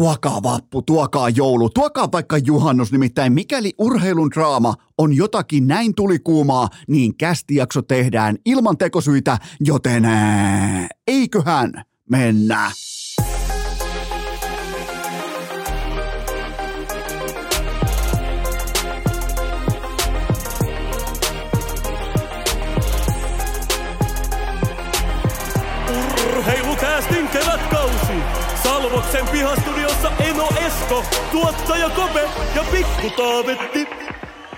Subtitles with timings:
[0.00, 6.68] Tuokaa vappu, tuokaa joulu, tuokaa vaikka juhannus, nimittäin mikäli urheilun draama on jotakin näin tulikuumaa,
[6.88, 11.72] niin kästijakso tehdään ilman tekosyitä, joten ää, eiköhän
[12.10, 12.70] mennä.
[26.36, 27.95] Urheilukäästin kevätkausi.
[28.96, 32.20] Salvoksen pihastudiossa Eno Esko, tuottaja Kope
[32.54, 33.88] ja Pikku Taavetti.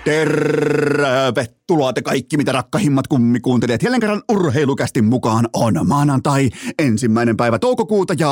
[0.05, 1.58] Tervetuloa
[1.93, 3.83] te kaikki, mitä rakkahimmat kummikuuntelijat.
[3.83, 8.31] Jälleen kerran urheilukästin mukaan on maanantai, ensimmäinen päivä toukokuuta ja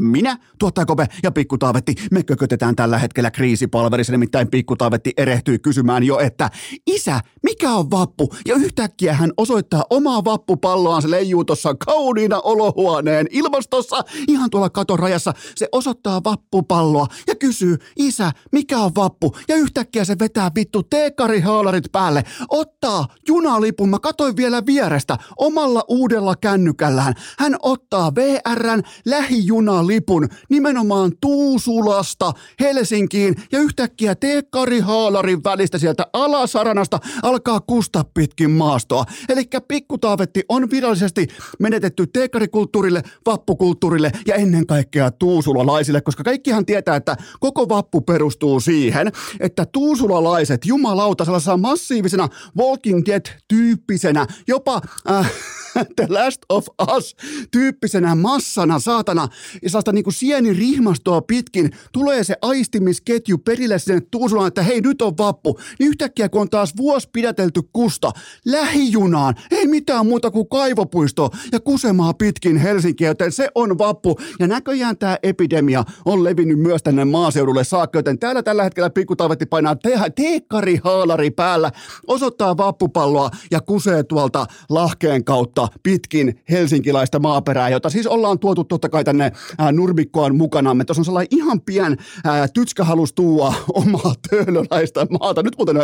[0.00, 5.58] minä, tuottaja Kope ja Pikku Taavetti, me kökötetään tällä hetkellä kriisipalverissa, nimittäin Pikku Taavetti erehtyy
[5.58, 6.50] kysymään jo, että
[6.86, 8.34] isä, mikä on vappu?
[8.46, 14.98] Ja yhtäkkiä hän osoittaa omaa vappupalloaan, se leijuu tuossa kauniina olohuoneen ilmastossa, ihan tuolla katon
[14.98, 15.32] rajassa.
[15.54, 19.36] Se osoittaa vappupalloa ja kysyy, isä, mikä on vappu?
[19.48, 26.34] Ja yhtäkkiä se vetää vittu teekarihaalarit päälle, ottaa junalipun, mä katoin vielä vierestä, omalla uudella
[26.36, 27.14] kännykällään.
[27.38, 38.04] Hän ottaa VRn lähijunalipun nimenomaan Tuusulasta Helsinkiin ja yhtäkkiä teekkarihaalarin välistä sieltä alasaranasta alkaa kusta
[38.14, 39.04] pitkin maastoa.
[39.28, 47.16] Eli pikkutaavetti on virallisesti menetetty teekkarikulttuurille, vappukulttuurille ja ennen kaikkea tuusulalaisille, koska kaikkihan tietää, että
[47.40, 49.66] koko vappu perustuu siihen, että
[50.10, 54.80] tuusulalaiset jumalauta sellaisena massiivisena Walking Dead-tyyppisenä, jopa
[55.10, 55.32] äh,
[55.96, 57.16] The Last of Us
[57.50, 59.28] tyyppisenä massana, saatana,
[59.62, 65.02] ja sellaista niin kuin sienirihmastoa pitkin tulee se aistimisketju perille sinne Tuusulaan, että hei nyt
[65.02, 65.60] on vappu.
[65.78, 68.10] Niin yhtäkkiä kun on taas vuosi pidätelty kusta
[68.44, 74.18] lähijunaan, ei mitään muuta kuin kaivopuisto ja kusemaa pitkin Helsinkiä, joten se on vappu.
[74.38, 79.46] Ja näköjään tämä epidemia on levinnyt myös tänne maaseudulle saakka, joten täällä tällä hetkellä pikkutaavetti
[79.46, 81.70] painaa te- teekkarihaalari päällä,
[82.06, 88.88] osoittaa vappupalloa ja kusee tuolta lahkeen kautta pitkin helsinkiläistä maaperää, jota siis ollaan tuotu totta
[88.88, 90.84] kai tänne ää, nurmikkoon mukanamme.
[90.84, 95.42] Tuossa on sellainen ihan pien ää, tytskä halus tuua omaa töölöläistä maata.
[95.42, 95.76] Nyt, muuten,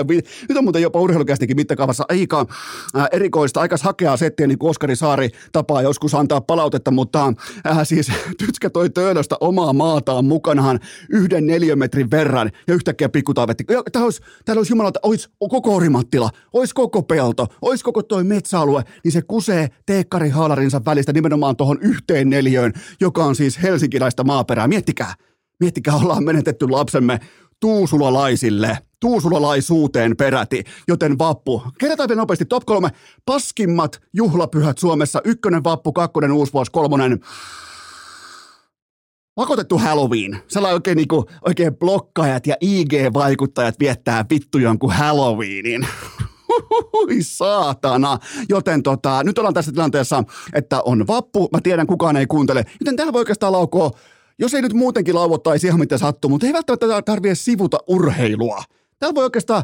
[0.49, 2.47] nyt on muuten jopa urheilukästikin mittakaavassa aika
[2.95, 7.33] ää, erikoista, aika hakeaa settiä, niin kuin Oskari Saari tapaa joskus antaa palautetta, mutta
[7.65, 8.13] ää, siis
[8.47, 10.81] tytskä toi töölöstä omaa maataan mukanaan
[11.11, 13.65] yhden neliömetrin verran ja yhtäkkiä pikkutaavetti.
[13.65, 18.83] Täällä olisi, täällä olisi jumalauta, olisi koko Orimattila, olisi koko pelto, olisi koko toi metsäalue,
[19.05, 24.69] niin se kusee teekkarihaalarinsa välistä nimenomaan tuohon yhteen neljöön, joka on siis helsinkiläistä maaperää.
[24.69, 25.15] Miettikää,
[25.61, 27.21] miettikää, ollaan menetetty lapsemme
[27.61, 31.63] tuusulalaisille, tuusulalaisuuteen peräti, joten vappu.
[31.79, 32.89] Kerrotaan vielä nopeasti top kolme
[33.27, 35.21] paskimmat juhlapyhät Suomessa.
[35.25, 37.21] Ykkönen vappu, kakkonen uusvuosi, kolmonen
[39.35, 40.39] pakotettu Halloween.
[40.49, 45.87] Sellainen oikein, niinku, oikein blokkaajat ja IG-vaikuttajat viettää vittu jonkun Halloweenin.
[46.93, 48.19] Hui saatana.
[48.49, 51.49] Joten tota, nyt ollaan tässä tilanteessa, että on vappu.
[51.53, 52.65] Mä tiedän, kukaan ei kuuntele.
[52.81, 53.91] Joten täällä voi oikeastaan laukoa,
[54.39, 58.63] jos ei nyt muutenkin lauottaisi ihan mitä sattuu, mutta ei välttämättä tarvitse sivuta urheilua.
[58.99, 59.63] Täällä voi oikeastaan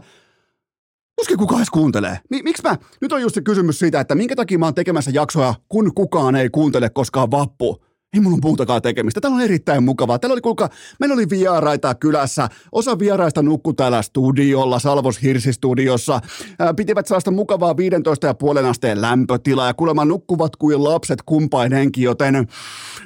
[1.16, 2.18] Tuskin kukaan edes kuuntelee.
[2.30, 2.76] Miksi mä?
[3.00, 6.36] Nyt on just se kysymys siitä, että minkä takia mä oon tekemässä jaksoja, kun kukaan
[6.36, 9.20] ei kuuntele koskaan vappu ei mulla muutakaan tekemistä.
[9.20, 10.18] Tämä on erittäin mukavaa.
[10.18, 10.68] Täällä oli, kuulkaa,
[11.00, 12.48] meillä oli vieraita kylässä.
[12.72, 16.20] Osa vieraista nukkui täällä studiolla, Salvos Hirsistudiossa.
[16.76, 22.48] Pitivät sellaista mukavaa 15 ja puolen asteen lämpötilaa ja kuulemma nukkuvat kuin lapset kumpainenkin, joten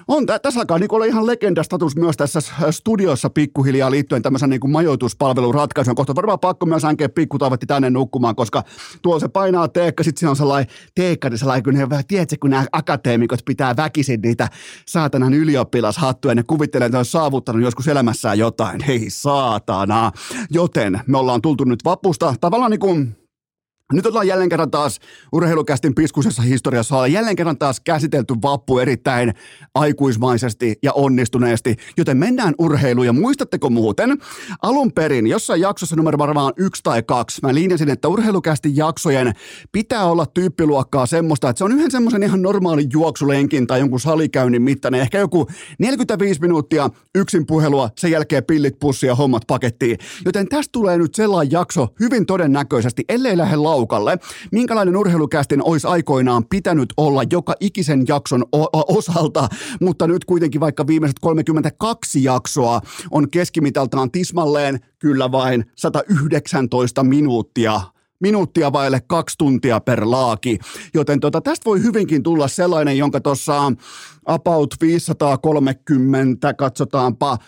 [0.09, 2.41] on, tä, tässä alkaa niin ihan legendastatus myös tässä
[2.71, 5.97] studiossa pikkuhiljaa liittyen tämmöisen niin majoituspalvelun ratkaisuun.
[5.97, 8.63] Kohta varmaan pakko myös hänkeä pikkutaavetti tänne nukkumaan, koska
[9.03, 12.67] tuolla se painaa teekka, sitten siinä on sellainen teekkari, sellainen, kun ne, tiedätkö, kun nämä
[12.73, 14.49] akateemikot pitää väkisin niitä
[14.97, 18.81] saatanan ylioppilashattuja, ne kuvittelee, että ne on saavuttanut joskus elämässään jotain.
[18.85, 20.13] Hei saatana.
[20.51, 23.17] Joten me ollaan tultu nyt vapusta tavallaan niin kuin
[23.93, 24.99] nyt ollaan jälleen kerran taas
[25.33, 29.35] urheilukästin piskusessa historiassa, ollaan jälleen kerran taas käsitelty vappu erittäin
[29.75, 34.19] aikuismaisesti ja onnistuneesti, joten mennään urheiluun ja muistatteko muuten,
[34.63, 39.33] alun perin jossain jaksossa numero varmaan yksi tai kaksi, mä linjasin, että urheilukästin jaksojen
[39.73, 44.63] pitää olla tyyppiluokkaa semmoista, että se on yhden semmoisen ihan normaalin juoksulenkin tai jonkun salikäynnin
[44.63, 45.47] mittainen, ehkä joku
[45.79, 51.53] 45 minuuttia yksin puhelua, sen jälkeen pillit pussia hommat pakettiin, joten tästä tulee nyt sellainen
[51.53, 54.19] jakso hyvin todennäköisesti, ellei lähde laukalle.
[54.53, 59.49] Minkälainen urheilukästin olisi aikoinaan pitänyt olla joka ikisen jakson o- osalta,
[59.81, 62.81] mutta nyt kuitenkin vaikka viimeiset 32 jaksoa
[63.11, 67.81] on keskimitaltaan tismalleen kyllä vain 119 minuuttia
[68.21, 70.59] minuuttia vaille kaksi tuntia per laaki.
[70.95, 73.73] Joten tota, tästä voi hyvinkin tulla sellainen, jonka tuossa
[74.27, 77.39] about 530, katsotaanpa,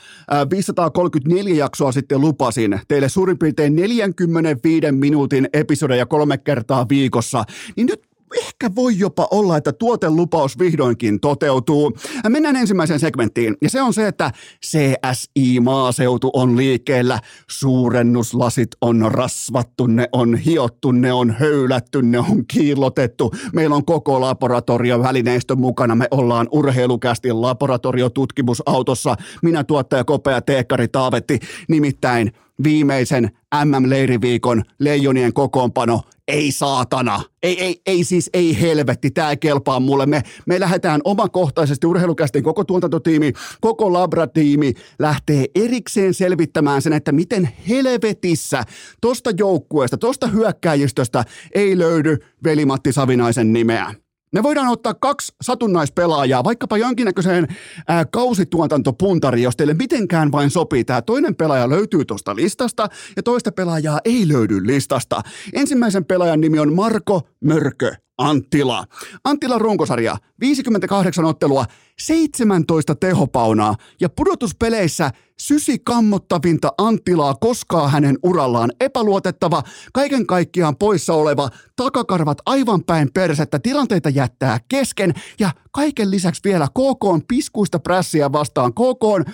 [0.50, 7.44] 534 jaksoa sitten lupasin teille suurin piirtein 45 minuutin episodeja kolme kertaa viikossa,
[7.76, 8.07] niin nyt
[8.38, 11.92] ehkä voi jopa olla, että tuotelupaus vihdoinkin toteutuu.
[12.28, 14.30] Mennään ensimmäiseen segmenttiin, ja se on se, että
[14.66, 17.20] CSI-maaseutu on liikkeellä.
[17.50, 23.30] Suurennuslasit on rasvattu, ne on hiottu, ne on höylätty, ne on kiillotettu.
[23.52, 25.94] Meillä on koko laboratorio välineistö mukana.
[25.94, 29.16] Me ollaan urheilukästi laboratoriotutkimusautossa.
[29.42, 31.38] Minä tuottaja Kopea Teekkari Taavetti,
[31.68, 32.32] nimittäin
[32.64, 33.30] viimeisen
[33.64, 40.06] MM-leiriviikon leijonien kokoonpano ei saatana, ei, ei, ei siis, ei helvetti, tämä kelpaa mulle.
[40.06, 47.48] Me, me lähdetään omakohtaisesti urheilukästin koko tuotantotiimi, koko labratiimi lähtee erikseen selvittämään sen, että miten
[47.68, 48.64] helvetissä
[49.00, 53.94] tosta joukkueesta, tosta hyökkäjistöstä ei löydy Veli-Matti Savinaisen nimeä.
[54.32, 57.46] Me voidaan ottaa kaksi satunnaispelaajaa, vaikkapa jonkinnäköiseen
[57.88, 60.84] ää, kausituotantopuntariin, jos teille mitenkään vain sopii.
[60.84, 65.20] Tämä toinen pelaaja löytyy tuosta listasta ja toista pelaajaa ei löydy listasta.
[65.52, 68.84] Ensimmäisen pelaajan nimi on Marko Mörkö Anttila.
[69.24, 71.64] Anttila runkosarja, 58 ottelua,
[72.00, 79.62] 17 tehopaunaa ja pudotuspeleissä sysi kammottavinta Anttilaa koskaan hänen urallaan epäluotettava,
[79.92, 86.68] kaiken kaikkiaan poissa oleva, takakarvat aivan päin persettä, tilanteita jättää kesken ja kaiken lisäksi vielä
[86.68, 88.72] KK on piskuista prässiä vastaan.
[88.72, 89.24] KK on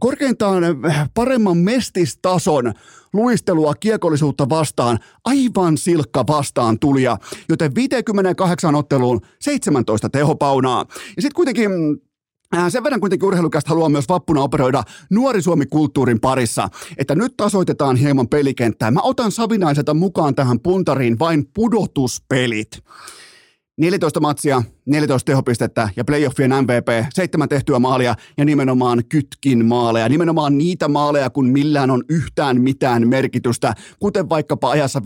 [0.00, 0.62] korkeintaan
[1.14, 2.72] paremman mestistason
[3.12, 7.18] luistelua kiekollisuutta vastaan, aivan silkka vastaan tulija,
[7.48, 10.86] joten 58 otteluun 17 tehopaunaa.
[11.16, 11.70] Ja sitten kuitenkin
[12.56, 16.68] Äh, sen verran kuitenkin urheilukästä haluaa myös vappuna operoida nuori Suomi-kulttuurin parissa,
[16.98, 18.90] että nyt tasoitetaan hieman pelikenttää.
[18.90, 22.84] Mä otan Savinaiselta mukaan tähän puntariin vain pudotuspelit.
[23.78, 30.08] 14 matsia, 14 tehopistettä ja playoffien MVP, seitsemän tehtyä maalia ja nimenomaan kytkin maaleja.
[30.08, 35.00] Nimenomaan niitä maaleja, kun millään on yhtään mitään merkitystä, kuten vaikkapa ajassa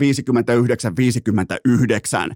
[2.31, 2.35] 59-59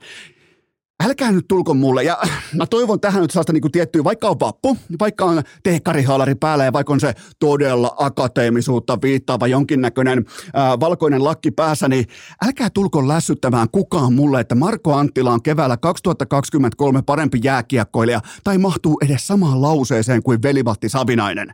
[1.06, 2.04] älkää nyt tulko mulle.
[2.04, 2.18] Ja
[2.56, 6.74] mä toivon tähän nyt sellaista niin tiettyä, vaikka on vappu, vaikka on teekkarihaalari päällä ja
[6.74, 12.06] vaikka on se todella akateemisuutta viittaava jonkinnäköinen ää, valkoinen lakki päässä, niin
[12.46, 18.98] älkää tulko lässyttämään kukaan mulle, että Marko Anttila on keväällä 2023 parempi jääkiekkoilija tai mahtuu
[19.06, 21.54] edes samaan lauseeseen kuin velivatti Savinainen.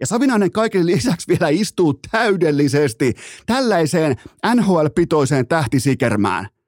[0.00, 3.14] Ja Savinainen kaiken lisäksi vielä istuu täydellisesti
[3.46, 4.16] tällaiseen
[4.54, 6.48] NHL-pitoiseen tähtisikermään–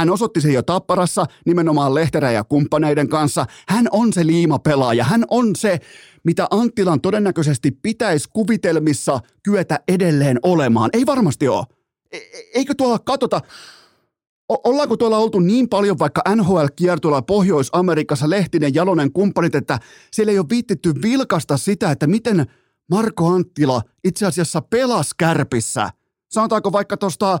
[0.00, 3.46] hän osoitti sen jo Tapparassa nimenomaan Lehterä ja kumppaneiden kanssa.
[3.68, 5.04] Hän on se liimapelaaja.
[5.04, 5.78] Hän on se,
[6.24, 10.90] mitä Anttilan todennäköisesti pitäisi kuvitelmissa kyetä edelleen olemaan.
[10.92, 11.64] Ei varmasti ole.
[12.12, 12.18] E-
[12.54, 13.40] eikö tuolla katota,
[14.48, 19.78] ollaanko tuolla oltu niin paljon vaikka NHL-kiertueella Pohjois-Amerikassa, Lehtinen, Jalonen, kumppanit, että
[20.12, 22.46] siellä ei ole viittitty vilkasta sitä, että miten
[22.90, 25.90] Marko Anttila itse asiassa pelasi kärpissä.
[26.30, 27.38] Sanotaanko vaikka tuosta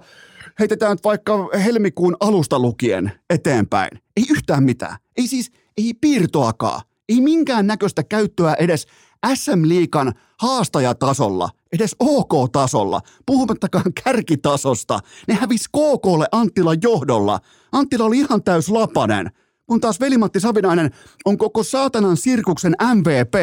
[0.58, 3.90] heitetään vaikka helmikuun alusta lukien eteenpäin.
[4.16, 4.96] Ei yhtään mitään.
[5.16, 6.80] Ei siis, ei piirtoakaan.
[7.08, 8.86] Ei minkään näköistä käyttöä edes
[9.34, 15.00] SM-liikan haastajatasolla, edes OK-tasolla, puhumattakaan kärkitasosta.
[15.28, 17.40] Ne hävisi KKlle Anttila johdolla.
[17.72, 19.30] Anttila oli ihan täys lapanen,
[19.66, 20.90] kun taas Velimatti Savinainen
[21.24, 23.34] on koko saatanan sirkuksen MVP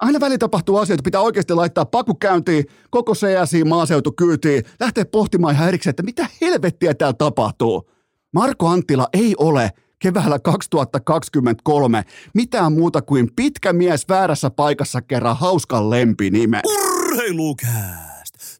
[0.00, 5.54] aina väli tapahtuu asioita, pitää oikeasti laittaa paku käyntiin, koko CSI maaseutu kyytiin, lähteä pohtimaan
[5.54, 7.90] ihan erikseen, että mitä helvettiä täällä tapahtuu.
[8.34, 15.90] Marko Anttila ei ole keväällä 2023 mitään muuta kuin pitkä mies väärässä paikassa kerran hauskan
[15.90, 16.62] lempinime.
[16.66, 18.09] Urheilukää!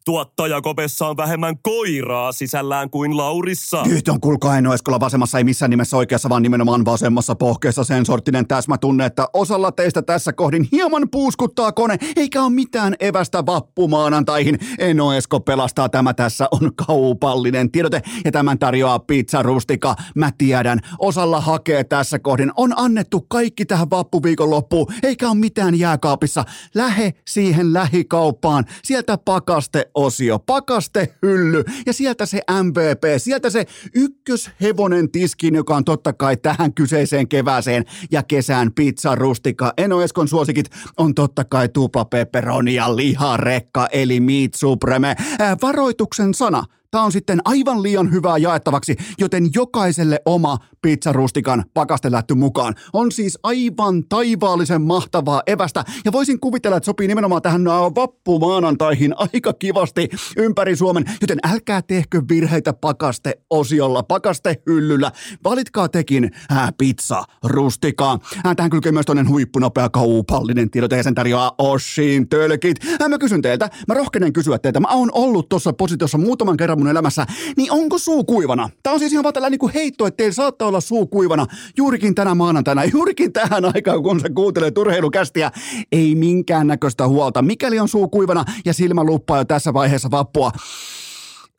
[0.05, 3.83] Tuottajakopessa on vähemmän koiraa sisällään kuin Laurissa.
[3.83, 8.05] Nyt on kuulkaa en Eskola vasemmassa, ei missään nimessä oikeassa, vaan nimenomaan vasemmassa pohkeessa sen
[8.05, 14.59] sorttinen täsmätunne, että osalla teistä tässä kohdin hieman puuskuttaa kone, eikä ole mitään evästä vappumaanantaihin.
[14.79, 19.95] Eno Esko pelastaa tämä tässä on kaupallinen tiedote ja tämän tarjoaa Pizza Rustika.
[20.15, 22.51] Mä tiedän, osalla hakee tässä kohdin.
[22.55, 26.45] On annettu kaikki tähän vappuviikon loppuun, eikä ole mitään jääkaapissa.
[26.75, 35.55] Lähe siihen lähikauppaan, sieltä pakaste osio, pakastehylly ja sieltä se MVP, sieltä se ykköshevonen tiskin,
[35.55, 39.73] joka on totta kai tähän kyseiseen kevääseen ja kesään pizza rustika.
[39.77, 45.15] Eno Eskon suosikit on totta kai tupla pepperoni ja liharekka eli meat supreme.
[45.39, 52.33] Ää, varoituksen sana Tämä on sitten aivan liian hyvää jaettavaksi, joten jokaiselle oma pizzarustikan pakastelätty
[52.33, 52.75] mukaan.
[52.93, 59.53] On siis aivan taivaallisen mahtavaa evästä ja voisin kuvitella, että sopii nimenomaan tähän vappumaanantaihin aika
[59.53, 65.11] kivasti ympäri Suomen, joten älkää tehkö virheitä pakasteosiolla, pakastehyllyllä.
[65.43, 68.19] Valitkaa tekin ää, pizza rustikaa.
[68.43, 72.77] Ää, tähän kylkee myös toinen huippunopea kaupallinen tiedote ja sen tarjoaa Oshin tölkit.
[72.99, 76.80] Ää, mä kysyn teiltä, mä rohkenen kysyä teiltä, mä oon ollut tuossa positiossa muutaman kerran
[76.81, 77.25] mun elämässä,
[77.57, 78.69] niin onko suu kuivana?
[78.83, 81.45] Tää on siis ihan vaan tällainen niin heitto, että teillä saattaa olla suu kuivana
[81.77, 85.51] juurikin tänä maanantaina, juurikin tähän aikaan, kun se kuuntelee turheilukästiä.
[85.91, 87.41] Ei minkäännäköistä huolta.
[87.41, 90.51] Mikäli on suu kuivana ja silmä luppaa jo tässä vaiheessa vappua,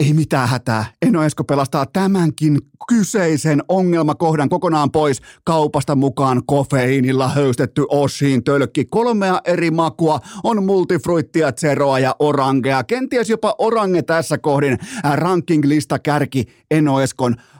[0.02, 0.84] ei mitään hätää.
[1.02, 8.84] Eno Esko pelastaa tämänkin kyseisen ongelmakohdan kokonaan pois kaupasta mukaan kofeiinilla höystetty Oshin tölkki.
[8.84, 12.84] Kolmea eri makua on multifruittia, zeroa ja orangea.
[12.84, 14.78] Kenties jopa orange tässä kohdin
[15.14, 17.00] ranking-lista kärki Eno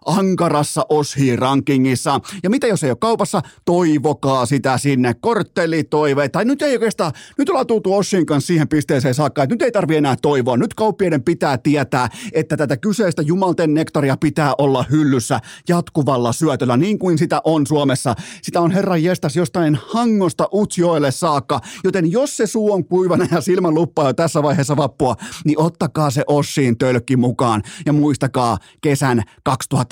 [0.07, 2.21] ankarassa Oshi-rankingissa.
[2.43, 5.15] Ja mitä jos ei ole kaupassa, toivokaa sitä sinne.
[5.21, 6.29] Korttelitoive.
[6.29, 9.73] Tai nyt ei oikeastaan, nyt ollaan tultu Oshin kanssa siihen pisteeseen saakka, että nyt ei
[9.73, 10.57] tarvi enää toivoa.
[10.57, 16.99] Nyt kauppiaiden pitää tietää, että tätä kyseistä jumalten nektaria pitää olla hyllyssä jatkuvalla syötöllä, niin
[16.99, 18.15] kuin sitä on Suomessa.
[18.43, 23.41] Sitä on herran jestas jostain hangosta Utsjoelle saakka, joten jos se suu on kuivana ja
[23.41, 29.23] silmän luppaa jo tässä vaiheessa vappua, niin ottakaa se Oshiin tölkki mukaan ja muistakaa kesän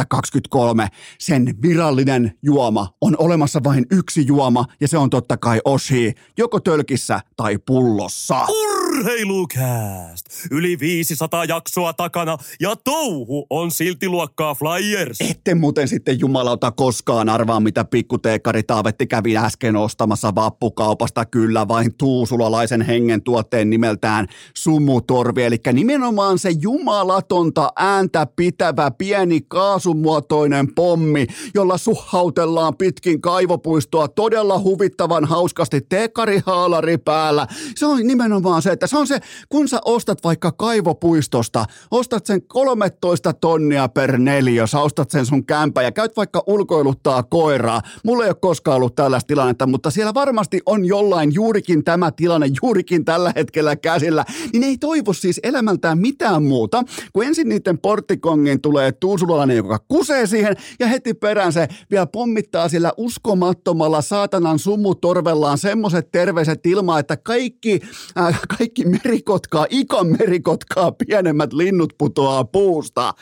[0.04, 0.88] 2023
[1.19, 6.61] sen virallinen juoma on olemassa vain yksi juoma ja se on totta kai Oshi, joko
[6.61, 8.47] tölkissä tai pullossa.
[8.90, 10.26] Urheilukääst!
[10.50, 15.18] Yli 500 jaksoa takana ja touhu on silti luokkaa Flyers.
[15.30, 21.25] Ette muuten sitten jumalauta koskaan arvaa, mitä pikkuteekkari Taavetti kävi äsken ostamassa vappukaupasta.
[21.25, 25.42] Kyllä vain tuusulalaisen hengen tuotteen nimeltään sumutorvi.
[25.42, 35.25] Eli nimenomaan se jumalatonta ääntä pitävä pieni kaasumuotoinen pommi, jolla suhautellaan pitkin kaivopuistoa todella huvittavan
[35.25, 37.47] hauskasti teekkarihaalari päällä.
[37.76, 42.42] Se on nimenomaan se, että se on se, kun sä ostat vaikka kaivopuistosta, ostat sen
[42.42, 47.82] 13 tonnia per neljä, sä ostat sen sun kämpä ja käyt vaikka ulkoiluttaa koiraa.
[48.04, 52.46] Mulla ei ole koskaan ollut tällaista tilannetta, mutta siellä varmasti on jollain juurikin tämä tilanne,
[52.62, 56.82] juurikin tällä hetkellä käsillä, niin ei toivo siis elämältään mitään muuta,
[57.12, 62.68] kun ensin niiden porttikongin tulee tuusulalainen, joka kusee siihen ja heti perään se vielä pommittaa
[62.68, 67.80] sillä uskomattomalla saatanan sumutorvellaan semmoiset terveiset ilmaa, että kaikki,
[68.18, 73.15] äh, kaikki merikotkaa, ikan merikotkaa, pienemmät linnut putoaa puusta.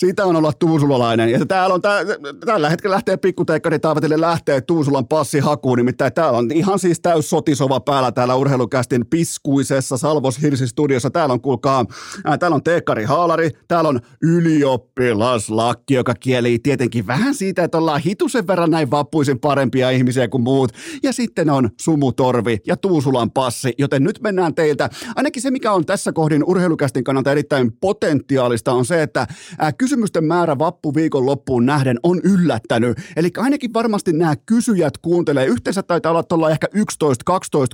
[0.00, 1.28] Siitä on olla tuusulalainen.
[1.28, 2.00] Ja täällä on, tää,
[2.46, 5.78] tällä hetkellä lähtee pikkuteikkari Taavetille lähtee Tuusulan passihakuun.
[5.78, 11.10] Nimittäin täällä on ihan siis täys sotisova päällä täällä urheilukästin piskuisessa Salvos Hirsi studiossa.
[11.10, 11.84] Täällä on, kuulkaa,
[12.24, 18.00] ää, täällä on teekkari Haalari, täällä on ylioppilaslakki, joka kieli tietenkin vähän siitä, että ollaan
[18.00, 20.72] hitusen verran näin vappuisin parempia ihmisiä kuin muut.
[21.02, 24.90] Ja sitten on Sumutorvi ja Tuusulan passi, joten nyt mennään teiltä.
[25.16, 29.26] Ainakin se, mikä on tässä kohdin urheilukästin kannalta erittäin potentiaalista, on se, että
[29.58, 32.98] ää, kysymysten määrä vappuviikon loppuun nähden on yllättänyt.
[33.16, 35.46] Eli ainakin varmasti nämä kysyjät kuuntelee.
[35.46, 36.80] Yhteensä taitaa olla tuolla ehkä 11-12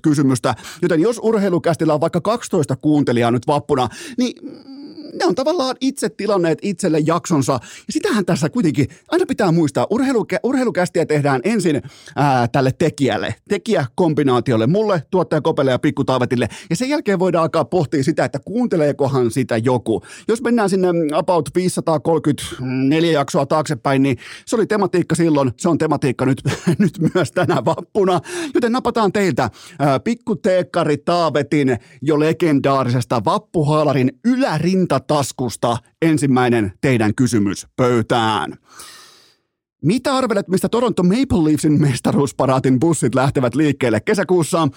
[0.02, 4.32] kysymystä, joten jos urheilukästillä on vaikka 12 kuuntelijaa nyt vappuna, niin
[5.18, 7.52] ne on tavallaan itse tilanneet itselle jaksonsa.
[7.62, 9.86] Ja sitähän tässä kuitenkin aina pitää muistaa.
[9.90, 11.82] Urheilukä, urheilukästiä tehdään ensin
[12.16, 16.48] ää, tälle tekijälle, tekijäkombinaatiolle, mulle, tuottaja Kopelle ja Pikku Taavetille.
[16.70, 20.02] Ja sen jälkeen voidaan alkaa pohtia sitä, että kuunteleekohan sitä joku.
[20.28, 26.26] Jos mennään sinne about 534 jaksoa taaksepäin, niin se oli tematiikka silloin, se on tematiikka
[26.26, 26.42] nyt,
[26.78, 28.20] nyt myös tänä vappuna.
[28.54, 37.66] Joten napataan teiltä ää, Pikku Teekkari Taavetin jo legendaarisesta vappuhaalarin ylärinta taskusta ensimmäinen teidän kysymys
[37.76, 38.56] pöytään.
[39.82, 44.68] Mitä arvelet, mistä Toronto Maple Leafsin mestaruusparaatin bussit lähtevät liikkeelle kesäkuussa?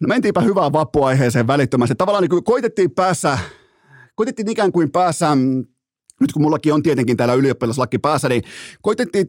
[0.00, 1.94] No mentiinpä hyvään vappuaiheeseen välittömästi.
[1.94, 3.38] Tavallaan niin koitettiin päässä,
[4.14, 5.36] koitettiin ikään kuin päässä
[6.20, 8.42] nyt kun mullakin on tietenkin täällä ylioppilaslaki päässä, niin
[8.82, 9.26] koitettiin,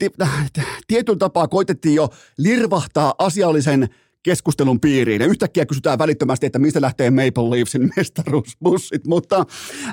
[0.87, 3.89] tietyllä tapaa koitettiin jo lirvahtaa asiallisen
[4.23, 5.21] keskustelun piiriin.
[5.21, 9.07] Ja yhtäkkiä kysytään välittömästi, että mistä lähtee Maple Leafsin mestaruusbussit.
[9.07, 9.45] Mutta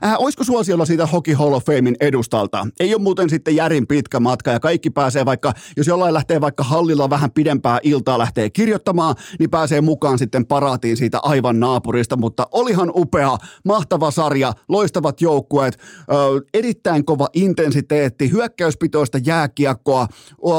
[0.05, 2.67] äh, olisiko suosiolla siitä Hockey Hall of Famein edustalta?
[2.81, 6.65] Ei ole muuten sitten järin pitkä matka ja kaikki pääsee vaikka, jos jollain lähtee vaikka
[6.65, 12.17] hallilla vähän pidempää iltaa lähtee kirjoittamaan, niin pääsee mukaan sitten paraatiin siitä aivan naapurista.
[12.17, 16.15] Mutta olihan upea, mahtava sarja, loistavat joukkueet, ö,
[16.55, 20.07] erittäin kova intensiteetti, hyökkäyspitoista jääkiekkoa,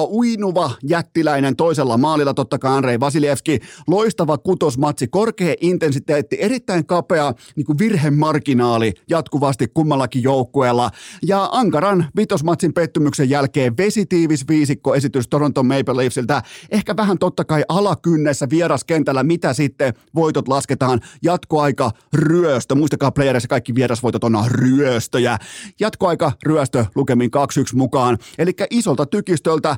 [0.10, 3.55] uinuva jättiläinen toisella maalilla totta kai Andrei Vasilevski,
[3.88, 10.92] loistava kutosmatsi, korkea intensiteetti, erittäin kapea niin kuin virhemarginaali jatkuvasti kummallakin joukkueella.
[11.28, 16.42] Ja Ankaran vitosmatsin pettymyksen jälkeen vesitiivis viisikko esitys Toronto Maple Leafsiltä.
[16.72, 21.00] Ehkä vähän totta kai alakynnessä vieraskentällä, mitä sitten voitot lasketaan.
[21.24, 22.76] Jatkoaika ryöstö.
[22.76, 25.38] Muistakaa playerissa kaikki vierasvoitot on ryöstöjä.
[25.80, 27.30] Jatkoaika ryöstö lukemin
[27.74, 28.18] 2-1 mukaan.
[28.38, 29.78] Eli isolta tykistöltä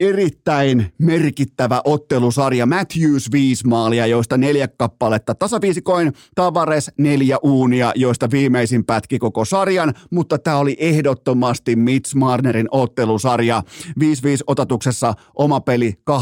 [0.00, 2.66] erittäin merkittävä ottelusarja.
[2.66, 5.34] Matthews viisi maalia, joista neljä kappaletta.
[5.34, 12.68] Tasaviisikoin, Tavares neljä uunia, joista viimeisin pätki koko sarjan, mutta tämä oli ehdottomasti Mitch Marnerin
[12.70, 13.62] ottelusarja.
[13.86, 13.92] 5-5
[14.46, 16.14] otatuksessa oma peli 8-1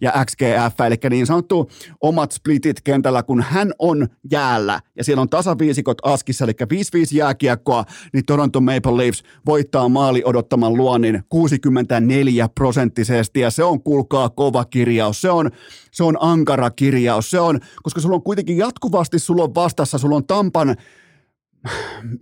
[0.00, 4.80] ja XGF, eli niin sanottu omat splitit kentällä, kun hän on jäällä.
[4.96, 6.66] Ja siellä on tasaviisikot askissa, eli 5-5
[7.12, 14.28] jääkiekkoa, niin Toronto Maple Leafs voittaa maali odottaman luonnin 64 prosenttisesti ja se on kuulkaa
[14.28, 15.50] kova kirjaus, se on,
[15.92, 20.16] se on ankara kirjaus, se on, koska sulla on kuitenkin jatkuvasti, sulla on vastassa, sulla
[20.16, 20.76] on Tampan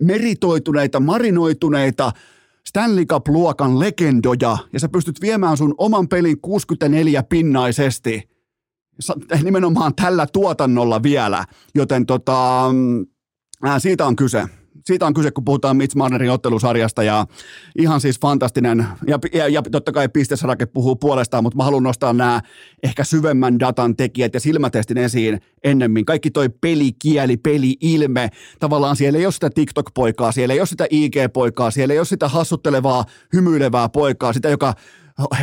[0.01, 2.11] meritoituneita, marinoituneita,
[2.67, 8.29] Stanley Cup-luokan legendoja ja sä pystyt viemään sun oman pelin 64 pinnaisesti
[9.43, 11.45] nimenomaan tällä tuotannolla vielä,
[11.75, 12.65] joten tota,
[13.79, 14.45] siitä on kyse
[14.85, 17.25] siitä on kyse, kun puhutaan Mitch Marnerin ottelusarjasta ja
[17.79, 22.13] ihan siis fantastinen, ja, ja, ja totta kai pistesarake puhuu puolestaan, mutta mä haluan nostaa
[22.13, 22.41] nämä
[22.83, 26.05] ehkä syvemmän datan tekijät ja silmätestin esiin ennemmin.
[26.05, 31.71] Kaikki toi pelikieli, peli-ilme, tavallaan siellä ei ole sitä TikTok-poikaa, siellä ei ole sitä IG-poikaa,
[31.71, 34.73] siellä ei ole sitä hassuttelevaa, hymyilevää poikaa, sitä, joka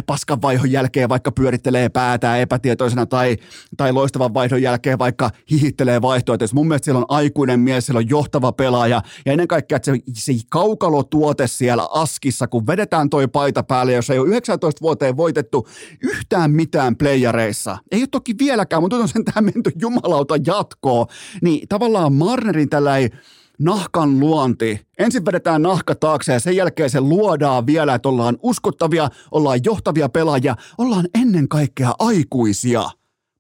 [0.07, 3.37] paskan vaihdon jälkeen vaikka pyörittelee päätään epätietoisena tai,
[3.77, 6.49] tai loistavan vaihdon jälkeen vaikka hihittelee vaihtoehtoja.
[6.55, 9.99] Mun mielestä siellä on aikuinen mies, siellä on johtava pelaaja ja ennen kaikkea että se,
[10.13, 15.69] se kaukalotuote siellä askissa, kun vedetään toi paita päälle, jos ei ole 19 vuoteen voitettu
[16.03, 17.79] yhtään mitään playareissa.
[17.93, 21.07] Ei ole toki vieläkään, mutta on sen tämä menty jumalauta jatkoa.
[21.43, 23.11] Niin tavallaan Marnerin tällä ei
[23.59, 24.81] nahkan luonti.
[24.99, 30.09] Ensin vedetään nahka taakse ja sen jälkeen se luodaan vielä, että ollaan uskottavia, ollaan johtavia
[30.09, 32.91] pelaajia, ollaan ennen kaikkea aikuisia.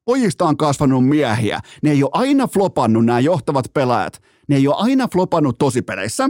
[0.04, 1.60] Pojista on kasvanut miehiä.
[1.82, 4.22] Ne ei ole aina flopannut nämä johtavat pelaajat.
[4.48, 6.28] Ne ei ole aina flopannut tosipeleissä,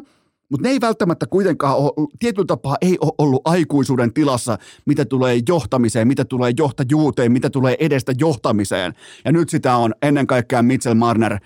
[0.51, 5.41] mutta ne ei välttämättä kuitenkaan ole, tietyllä tapaa ei ole ollut aikuisuuden tilassa, mitä tulee
[5.49, 8.93] johtamiseen, mitä tulee johtajuuteen, mitä tulee edestä johtamiseen.
[9.25, 11.39] Ja nyt sitä on ennen kaikkea Mitchell Marner,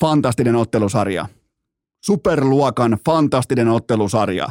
[0.00, 1.26] fantastinen ottelusarja
[2.04, 4.48] superluokan fantastinen ottelusarja.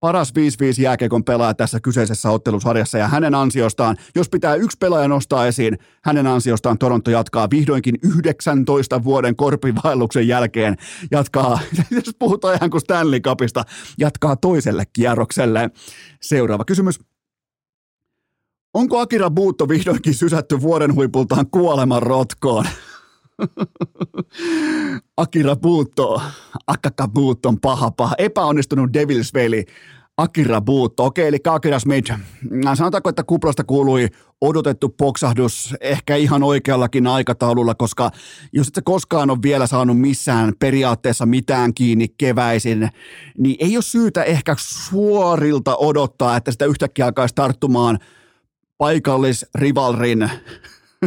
[0.00, 0.32] Paras
[0.78, 5.78] 5-5 jääkiekon pelaaja tässä kyseisessä ottelusarjassa ja hänen ansiostaan, jos pitää yksi pelaaja nostaa esiin,
[6.04, 10.76] hänen ansiostaan Toronto jatkaa vihdoinkin 19 vuoden korpivaelluksen jälkeen,
[11.10, 11.60] jatkaa,
[11.90, 13.64] jos puhutaan ihan kuin Stanley Cupista,
[13.98, 15.70] jatkaa toiselle kierrokselle.
[16.20, 17.00] Seuraava kysymys.
[18.74, 22.64] Onko Akira Buutto vihdoinkin sysätty vuoden huipultaan kuoleman rotkoon?
[25.16, 26.22] Akira Buutto,
[26.66, 29.64] Akaka Buutton paha paha, epäonnistunut Devils veli,
[30.16, 32.12] Akira Buutto, okei, eli Akira Smith.
[32.74, 34.08] Sanotaanko, että kuplasta kuului
[34.40, 38.10] odotettu poksahdus ehkä ihan oikeallakin aikataululla, koska
[38.52, 42.88] jos et sä koskaan ole vielä saanut missään periaatteessa mitään kiinni keväisin,
[43.38, 47.98] niin ei ole syytä ehkä suorilta odottaa, että sitä yhtäkkiä alkaisi tarttumaan
[48.78, 50.30] paikallisrivalrin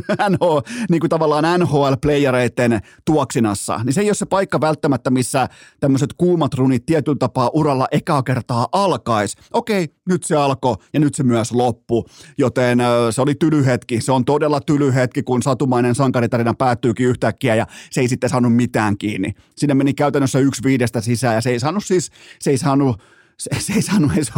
[0.30, 0.58] NHL,
[0.90, 6.54] niin kuin tavallaan NHL-playereiden tuoksinassa, niin se ei ole se paikka välttämättä, missä tämmöiset kuumat
[6.54, 9.38] runit tietyllä tapaa uralla ekaa kertaa alkaisi.
[9.54, 12.06] Okei, nyt se alkoi ja nyt se myös loppu,
[12.38, 12.80] joten
[13.12, 14.02] se oli tylyhetki.
[14.02, 18.98] Se on todella tylyhetki, kun satumainen sankaritarina päättyykin yhtäkkiä ja se ei sitten saanut mitään
[18.98, 19.34] kiinni.
[19.58, 23.02] Sinne meni käytännössä yksi viidestä sisään ja se ei saanut siis, se ei saanut
[23.38, 24.32] se, se ei saanut edes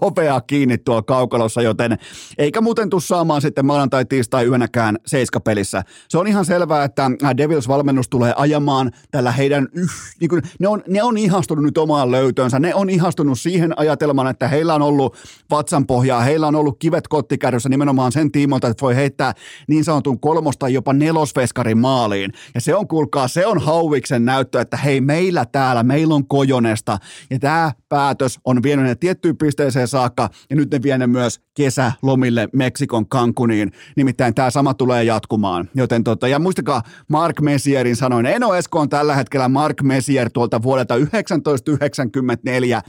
[0.00, 1.98] ovea kiinni tuolla kaukalossa, joten
[2.38, 5.82] eikä muuten tuu saamaan sitten maanantai, tiistai yönäkään seiskapelissä.
[6.08, 10.82] Se on ihan selvää, että Devils-valmennus tulee ajamaan tällä heidän, yh, niin kuin, ne, on,
[10.88, 15.16] ne on ihastunut nyt omaan löytöönsä, ne on ihastunut siihen ajatelmaan, että heillä on ollut
[15.50, 19.34] vatsan pohjaa, heillä on ollut kivet kottikärryssä nimenomaan sen tiimoilta, että voi heittää
[19.68, 22.32] niin sanotun kolmosta jopa nelosveskarin maaliin.
[22.54, 26.98] Ja se on, kuulkaa, se on hauviksen näyttö, että hei, meillä täällä, meillä on kojonesta,
[27.30, 31.40] ja tämä päätös on vienyt ne tiettyyn pisteeseen saakka ja nyt ne vie ne myös
[31.54, 33.72] kesälomille Meksikon Cancuniin.
[33.96, 35.68] Nimittäin tämä sama tulee jatkumaan.
[35.74, 40.62] Joten tota, ja muistakaa Mark Messierin sanoin, Eno Esko on tällä hetkellä Mark Messier tuolta
[40.62, 42.82] vuodelta 1994.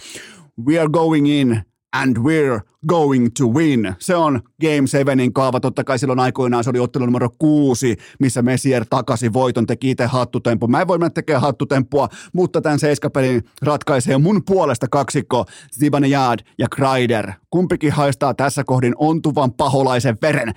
[0.68, 1.62] We are going in
[1.94, 3.96] and we're going to win.
[4.00, 5.60] Se on Game 7 kaava.
[5.60, 10.06] Totta kai silloin aikoinaan se oli ottelu numero kuusi, missä Messier takasi voiton, teki itse
[10.06, 10.68] hattutempu.
[10.68, 15.46] Mä en voi mennä tekemään hattutemppua, mutta tämän seiskapelin ratkaisee mun puolesta kaksikko
[15.80, 17.32] Zibanejad ja Kreider.
[17.50, 20.54] Kumpikin haistaa tässä kohdin ontuvan paholaisen veren.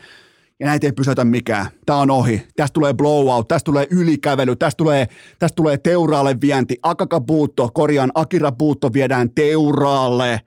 [0.60, 1.66] ja näitä ei pysäytä mikään.
[1.86, 2.42] Tämä on ohi.
[2.56, 6.78] Tästä tulee blowout, tästä tulee ylikävely, tästä tulee, tästä tulee teuraalle vienti.
[6.82, 10.40] Akaka Buutto, korjaan Akira Buutto viedään teuraalle.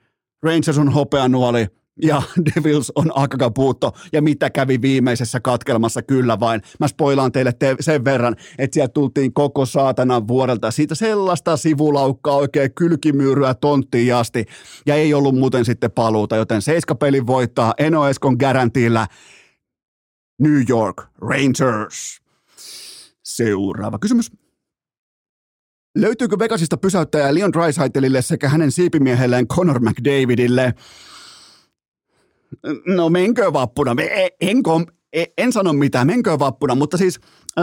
[0.46, 1.66] Rangers on hopeanuoli
[2.02, 3.92] ja Devils on Akaka-puutto.
[4.12, 6.62] Ja mitä kävi viimeisessä katkelmassa, kyllä vain.
[6.80, 10.70] Mä spoilaan teille te- sen verran, että sieltä tultiin koko saatanan vuodelta.
[10.70, 14.44] Siitä sellaista sivulaukkaa oikein kylkimyyryä tonttiin asti.
[14.86, 19.06] Ja ei ollut muuten sitten paluuta, joten seiskapeli voittaa Eno Eskon garantilla
[20.40, 22.20] New York Rangers.
[23.22, 24.30] Seuraava kysymys.
[25.96, 30.74] Löytyykö Vegasista pysäyttäjä Leon Dreisaitelille sekä hänen siipimiehelleen Conor McDavidille?
[32.86, 33.96] No menkö vappuna?
[34.40, 37.20] En, kom, en, en sano mitään, menkö vappuna, mutta siis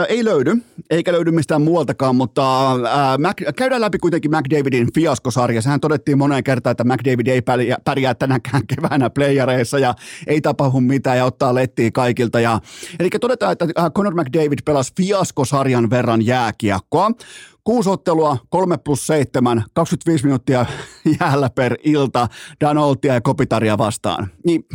[0.10, 0.58] ei löydy,
[0.90, 5.62] eikä löydy mistään muualtakaan, mutta äh, Mac, käydään läpi kuitenkin McDavidin fiaskosarja.
[5.62, 9.96] Sehän todettiin moneen kertaan, että McDavid ei pärjää, pärjää tänäkään keväänä playareissa ja
[10.28, 12.40] ei tapahdu mitään ja ottaa lettiä kaikilta.
[12.40, 12.60] Ja,
[13.00, 17.12] eli todetaan, että Conor McDavid pelasi fiaskosarjan verran jääkiekkoa.
[17.64, 20.66] Kuusi ottelua, 3 plus 7, 25 minuuttia
[21.20, 22.28] jäällä per ilta
[22.62, 24.28] Danoltia ja Kopitaria vastaan.
[24.46, 24.66] Niin,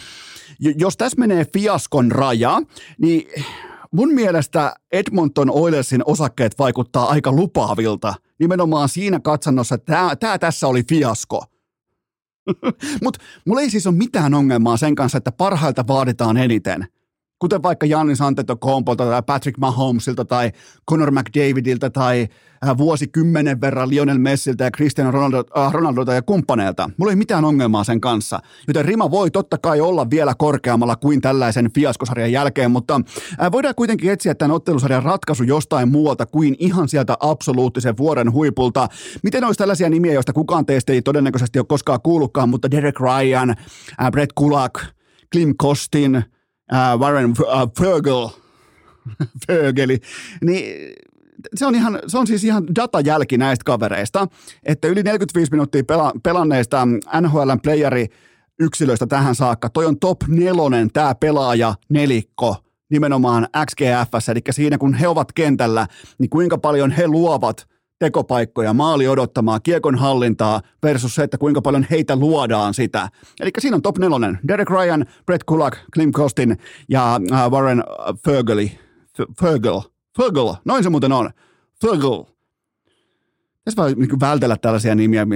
[0.61, 2.62] jos tässä menee fiaskon raja,
[2.98, 3.29] niin
[3.92, 8.14] mun mielestä Edmonton Oilersin osakkeet vaikuttaa aika lupaavilta.
[8.38, 11.44] Nimenomaan siinä katsannossa, että tämä tässä oli fiasko.
[13.03, 16.87] Mutta mulla ei siis ole mitään ongelmaa sen kanssa, että parhailta vaaditaan eniten–
[17.38, 20.53] kuten vaikka Jannis Antetokounmpolta tai Patrick Mahomesilta tai
[20.90, 22.29] Conor McDavidilta tai
[22.66, 26.90] äh, vuosikymmenen verran Lionel Messiltä ja Cristiano Ronaldo, äh, Ronaldolta ja kumppaneilta.
[26.96, 28.40] Mulla ei mitään ongelmaa sen kanssa.
[28.68, 33.01] Joten rima voi totta kai olla vielä korkeammalla kuin tällaisen fiaskosarjan jälkeen, mutta
[33.42, 38.88] äh, voidaan kuitenkin etsiä tämän ottelusarjan ratkaisu jostain muualta kuin ihan sieltä absoluuttisen vuoden huipulta.
[39.22, 43.51] Miten olisi tällaisia nimiä, joista kukaan teistä ei todennäköisesti ole koskaan kuullutkaan, mutta Derek Ryan,
[43.51, 44.81] äh, Brett Kulak,
[45.33, 46.22] Klim Kostin–
[46.73, 47.35] uh, Warren
[47.79, 48.29] Fergal,
[49.47, 49.99] Fergeli,
[50.45, 50.95] niin
[51.55, 54.27] se on, ihan, se on siis ihan datajälki näistä kavereista,
[54.65, 56.87] että yli 45 minuuttia pela, pelanneista
[57.21, 58.07] NHLn playeri
[58.61, 62.57] yksilöistä tähän saakka, toi on top nelonen tämä pelaaja nelikko
[62.91, 65.87] nimenomaan XGFS, eli siinä kun he ovat kentällä,
[66.19, 67.67] niin kuinka paljon he luovat–
[67.99, 73.09] tekopaikkoja, maali odottamaan, kiekon hallintaa versus se, että kuinka paljon heitä luodaan sitä.
[73.41, 74.39] Eli siinä on top nelonen.
[74.49, 76.59] Derek Ryan, Brett Kulak, Klim Kostin
[76.89, 77.85] ja uh, Warren
[78.25, 78.79] Fergeli.
[79.41, 79.81] Fergel.
[80.17, 80.55] Fergel.
[80.65, 81.31] Noin se muuten on.
[81.81, 82.38] Fergel.
[83.69, 85.27] Tässä voi niin vältellä tällaisia nimiä.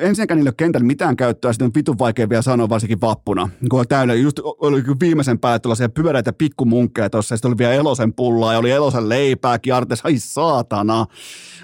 [0.00, 3.48] Ensinnäkään niillä ei ole kentällä mitään käyttöä, sitten on vitun vaikea vielä sanoa varsinkin vappuna.
[3.70, 8.14] Kun on täynnä, just oli viimeisen päällä tällaisia pyöreitä pikkumunkkeja tuossa, sitten oli vielä elosen
[8.14, 11.06] pullaa ja oli elosen leipää, kiartes, ai saatana.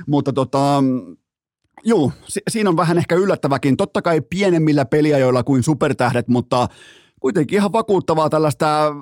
[0.07, 0.85] Mutta tota,
[1.85, 3.77] Joo, si- siinä on vähän ehkä yllättäväkin.
[3.77, 6.69] Totta kai pienemmillä peliajoilla kuin supertähdet, mutta
[7.21, 8.95] kuitenkin ihan vakuuttavaa tällaista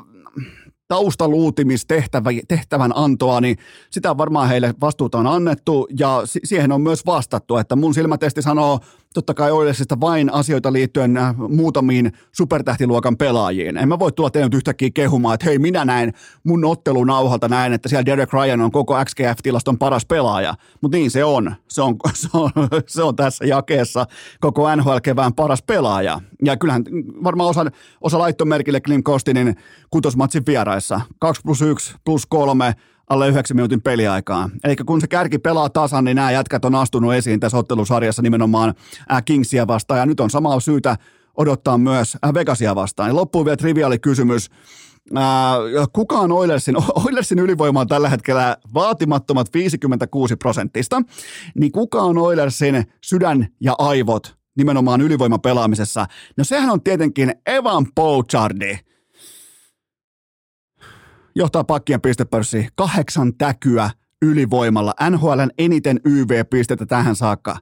[0.89, 3.57] taustaluutimistehtävän antoa, niin
[3.91, 5.89] sitä varmaan heille vastuuta on annettu.
[5.99, 8.81] Ja siihen on myös vastattu, että mun silmätesti sanoo
[9.13, 13.77] totta kai Oilersista vain asioita liittyen äh, muutamiin supertähtiluokan pelaajiin.
[13.77, 16.13] En mä voi tulla teille nyt yhtäkkiä kehumaan, että hei minä näin
[16.45, 20.55] mun ottelunauhalta näin, että siellä Derek Ryan on koko XGF-tilaston paras pelaaja.
[20.81, 21.55] Mutta niin se on.
[21.69, 22.51] Se on, se on.
[22.87, 24.07] se on tässä jakeessa
[24.41, 26.21] koko NHL-kevään paras pelaaja.
[26.45, 26.85] Ja kyllähän
[27.25, 27.65] varmaan osa,
[28.01, 29.57] osa laittoi merkille Klim Kostinin
[29.91, 31.01] kutosmatsin vieraissa.
[31.19, 32.75] 2 plus 1 plus 3
[33.11, 34.51] alle 9 minuutin peliaikaa.
[34.65, 38.75] Eli kun se kärki pelaa tasan, niin nämä jätkät on astunut esiin tässä ottelusarjassa nimenomaan
[39.25, 40.97] Kingsia vastaan, ja nyt on samaa syytä
[41.37, 43.09] odottaa myös Vegasia vastaan.
[43.09, 44.51] Ja loppuun vielä triviaali kysymys.
[45.93, 46.77] kuka on Oilersin?
[47.07, 51.03] Oilersin ylivoima on tällä hetkellä vaatimattomat 56 prosenttista.
[51.55, 56.07] Niin kuka on Oilersin sydän ja aivot nimenomaan ylivoimapelaamisessa?
[56.37, 58.79] No sehän on tietenkin Evan Pouchardi–
[61.35, 63.91] johtaa pakkien pistepörssi kahdeksan täkyä
[64.23, 64.95] ylivoimalla.
[65.11, 67.57] NHLn eniten YV-pistettä tähän saakka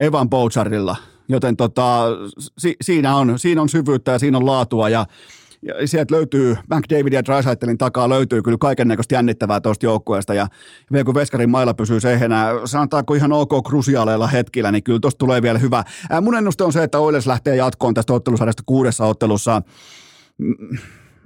[0.00, 0.96] Evan Boucharilla.
[1.28, 2.06] Joten tota,
[2.58, 5.06] si, siinä, on, siinä on syvyyttä ja siinä on laatua ja
[5.64, 10.46] ja sieltä löytyy, McDavid ja Drysaitelin takaa löytyy kyllä kaiken näköistä jännittävää tuosta joukkueesta ja
[10.92, 15.42] vielä kun Veskarin mailla pysyy sehenä, sanotaanko ihan ok krusiaaleilla hetkillä, niin kyllä tuosta tulee
[15.42, 15.84] vielä hyvä.
[16.10, 19.62] Ää, mun ennuste on se, että Oilers lähtee jatkoon tästä ottelusarjasta kuudessa ottelussa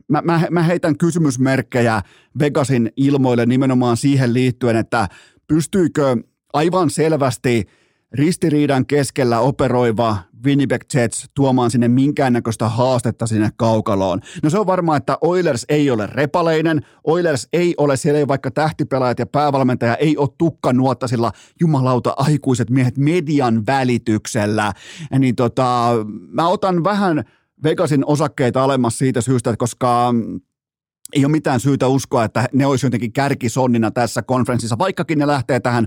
[0.08, 2.02] mä, mä, mä heitän kysymysmerkkejä
[2.38, 5.08] Vegasin ilmoille nimenomaan siihen liittyen, että
[5.46, 6.16] pystyykö
[6.52, 7.66] aivan selvästi
[8.12, 14.20] ristiriidan keskellä operoiva Winnipeg Jets tuomaan sinne minkäännäköistä haastetta sinne kaukaloon.
[14.42, 18.50] No se on varmaa, että Oilers ei ole repaleinen, Oilers ei ole, siellä ei vaikka
[18.50, 24.72] tähtipelaajat ja päävalmentaja ei ole tukkanuottasilla jumalauta aikuiset miehet median välityksellä.
[25.18, 25.90] Niin tota,
[26.32, 27.24] mä otan vähän
[27.62, 30.14] Vegasin osakkeita alemmas siitä syystä, koska
[31.12, 35.60] ei ole mitään syytä uskoa, että ne olisi jotenkin kärkisonnina tässä konferenssissa, vaikkakin ne lähtee
[35.60, 35.86] tähän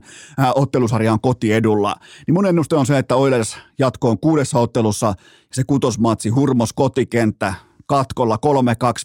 [0.55, 1.95] ottelusarjaan kotiedulla.
[2.27, 5.13] Niin mun ennuste on se, että Oilers jatkoon kuudessa ottelussa
[5.51, 7.53] se kutosmatsi, hurmos kotikenttä,
[7.85, 8.49] katkolla 3-2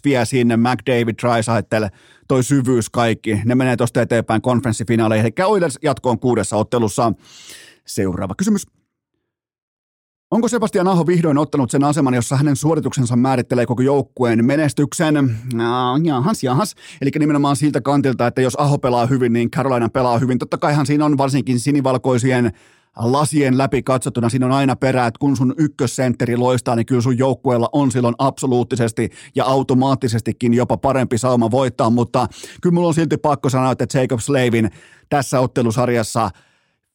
[0.05, 1.89] vie sinne, McDavid, Drysaitel,
[2.27, 3.41] toi syvyys kaikki.
[3.45, 7.13] Ne menee tuosta eteenpäin konferenssifinaaleihin, eli Oilers jatkoon kuudessa ottelussa.
[7.85, 8.76] Seuraava kysymys.
[10.31, 15.37] Onko Sebastian Aho vihdoin ottanut sen aseman, jossa hänen suorituksensa määrittelee koko joukkueen menestyksen?
[15.53, 16.75] No, jahas, jahas.
[17.01, 20.39] Eli nimenomaan siltä kantilta, että jos Aho pelaa hyvin, niin Carolina pelaa hyvin.
[20.39, 22.51] Totta kaihan siinä on varsinkin sinivalkoisien
[22.97, 27.17] lasien läpi katsottuna siinä on aina perä, että kun sun ykkössentteri loistaa, niin kyllä sun
[27.17, 32.27] joukkueella on silloin absoluuttisesti ja automaattisestikin jopa parempi sauma voittaa, mutta
[32.61, 34.71] kyllä mulla on silti pakko sanoa, että Jacob Slavin
[35.09, 36.29] tässä ottelusarjassa–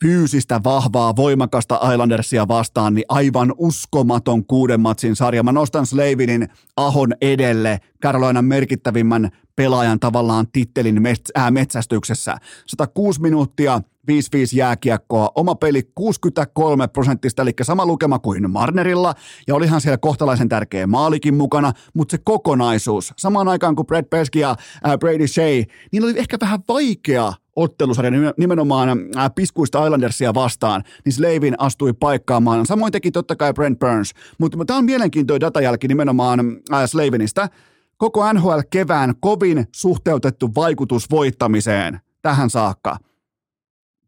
[0.02, 5.42] fyysistä, vahvaa, voimakasta Islandersia vastaan, niin aivan uskomaton kuuden matsin sarja.
[5.42, 11.02] Mä nostan Slavinin Ahon edelle Carolinan merkittävimmän pelaajan tavallaan tittelin
[11.50, 12.36] metsästyksessä.
[12.66, 14.14] 106 minuuttia, 5-5
[14.54, 19.14] jääkiekkoa, oma peli 63 prosenttista, eli sama lukema kuin Marnerilla,
[19.46, 24.38] ja olihan siellä kohtalaisen tärkeä maalikin mukana, mutta se kokonaisuus, samaan aikaan kuin Brad Pesky
[24.38, 24.56] ja
[25.00, 31.54] Brady Shea, niin oli ehkä vähän vaikea ottelusarja nimenomaan äh, piskuista Islandersia vastaan, niin Slavin
[31.58, 32.66] astui paikkaamaan.
[32.66, 36.40] Samoin teki totta kai Brent Burns, mutta tämä on mielenkiintoinen datajälki nimenomaan
[36.72, 37.48] äh, Slavinista.
[37.96, 42.96] Koko NHL kevään kovin suhteutettu vaikutus voittamiseen tähän saakka.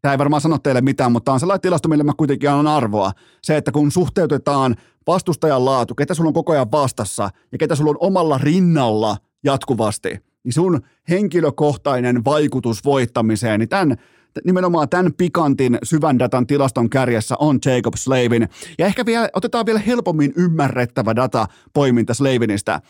[0.01, 3.11] Tämä ei varmaan sano teille mitään, mutta on sellainen tilasto, millä mä kuitenkin on arvoa.
[3.41, 4.75] Se, että kun suhteutetaan
[5.07, 10.17] vastustajan laatu, ketä sulla on koko ajan vastassa ja ketä sulla on omalla rinnalla jatkuvasti–
[10.45, 13.97] niin sun henkilökohtainen vaikutus voittamiseen, niin tämän,
[14.43, 18.49] nimenomaan tämän pikantin syvän datan tilaston kärjessä on Jacob Slavin.
[18.79, 22.81] Ja ehkä vielä, otetaan vielä helpommin ymmärrettävä data poiminta Slavinista.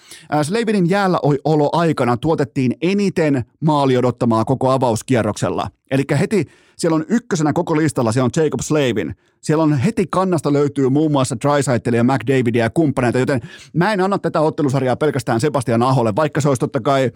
[0.43, 5.67] Slavinin jäällä olo aikana tuotettiin eniten maali odottamaa koko avauskierroksella.
[5.91, 6.45] Eli heti
[6.77, 9.15] siellä on ykkösenä koko listalla, se on Jacob Slavin.
[9.41, 13.41] Siellä on heti kannasta löytyy muun muassa Drysaitel ja McDavidia ja kumppaneita, joten
[13.73, 17.11] mä en anna tätä ottelusarjaa pelkästään Sebastian Aholle, vaikka se olisi totta kai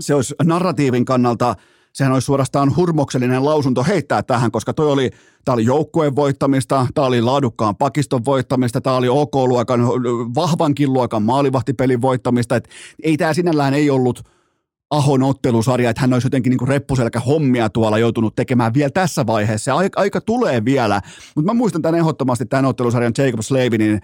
[0.00, 1.54] se olisi narratiivin kannalta,
[1.92, 5.10] sehän olisi suorastaan hurmoksellinen lausunto heittää tähän, koska toi oli,
[5.44, 9.80] tämä oli joukkueen voittamista, tämä oli laadukkaan pakiston voittamista, tämä oli OK-luokan,
[10.34, 12.70] vahvankin luokan maalivahtipelin voittamista, että
[13.02, 14.22] ei tämä sinällään ei ollut
[14.92, 19.74] Ahon ottelusarja, että hän olisi jotenkin niin reppuselkä hommia tuolla joutunut tekemään vielä tässä vaiheessa.
[19.74, 21.00] Aika, aika tulee vielä,
[21.36, 24.00] mutta mä muistan tämän ehdottomasti tämän ottelusarjan Jacob Slavinin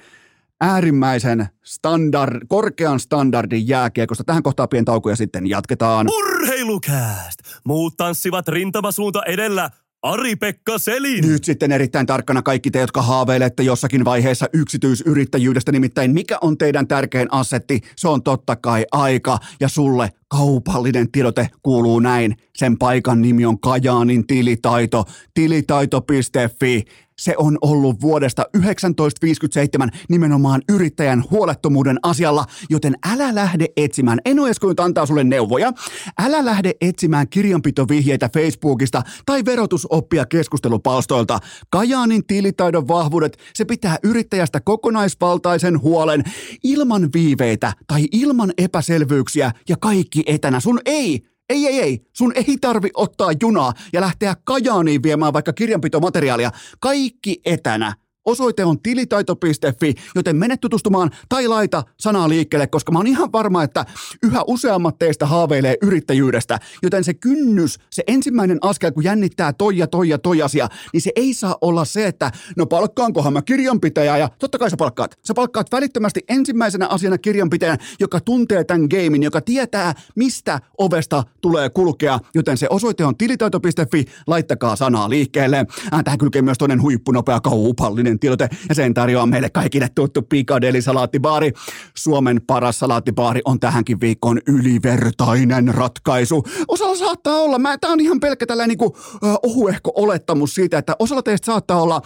[0.60, 4.24] äärimmäisen standard, korkean standardin jääkiekosta.
[4.24, 6.06] Tähän kohtaan pieni tauko ja sitten jatketaan.
[6.18, 7.38] Urheilukääst!
[7.64, 9.70] Muut tanssivat rintamasuunta edellä.
[10.02, 11.28] Ari-Pekka Selin.
[11.28, 16.88] Nyt sitten erittäin tarkkana kaikki te, jotka haaveilette jossakin vaiheessa yksityisyrittäjyydestä, nimittäin mikä on teidän
[16.88, 17.80] tärkein assetti?
[17.96, 22.36] Se on totta kai aika ja sulle kaupallinen tiedote kuuluu näin.
[22.56, 26.84] Sen paikan nimi on Kajaanin tilitaito, tilitaito.fi
[27.18, 34.48] se on ollut vuodesta 1957 nimenomaan yrittäjän huolettomuuden asialla, joten älä lähde etsimään, en ole
[34.48, 35.72] edes antaa sulle neuvoja,
[36.18, 41.38] älä lähde etsimään kirjanpitovihjeitä Facebookista tai verotusoppia keskustelupalstoilta.
[41.70, 46.24] Kajaanin tilitaidon vahvuudet, se pitää yrittäjästä kokonaisvaltaisen huolen
[46.64, 50.60] ilman viiveitä tai ilman epäselvyyksiä ja kaikki etänä.
[50.60, 52.06] Sun ei ei, ei, ei.
[52.16, 56.50] Sun ei tarvi ottaa junaa ja lähteä Kajaaniin viemään vaikka kirjanpitomateriaalia.
[56.80, 57.94] Kaikki etänä.
[58.28, 63.62] Osoite on tilitaito.fi, joten mene tutustumaan tai laita sanaa liikkeelle, koska mä oon ihan varma,
[63.62, 63.86] että
[64.22, 69.86] yhä useammat teistä haaveilee yrittäjyydestä, joten se kynnys, se ensimmäinen askel, kun jännittää toi ja
[69.86, 74.16] toi ja toi asia, niin se ei saa olla se, että no palkkaankohan mä kirjanpitäjä
[74.16, 75.18] ja totta kai sä palkkaat.
[75.26, 81.70] Sä palkkaat välittömästi ensimmäisenä asiana kirjanpitäjän, joka tuntee tämän gamein, joka tietää, mistä ovesta tulee
[81.70, 85.66] kulkea, joten se osoite on tilitaito.fi, laittakaa sanaa liikkeelle.
[85.94, 90.82] Äh, tähän kylkee myös toinen huippunopea kaupallinen tiedote ja sen tarjoaa meille kaikille tuttu Piccadilly
[90.82, 91.52] salaattibaari.
[91.94, 96.44] Suomen paras salaattibaari on tähänkin viikkoon ylivertainen ratkaisu.
[96.68, 98.96] Osalla saattaa olla, mä, tää on ihan pelkkä tällainen niinku,
[99.42, 102.02] ohuehko olettamus siitä, että osalla teistä saattaa olla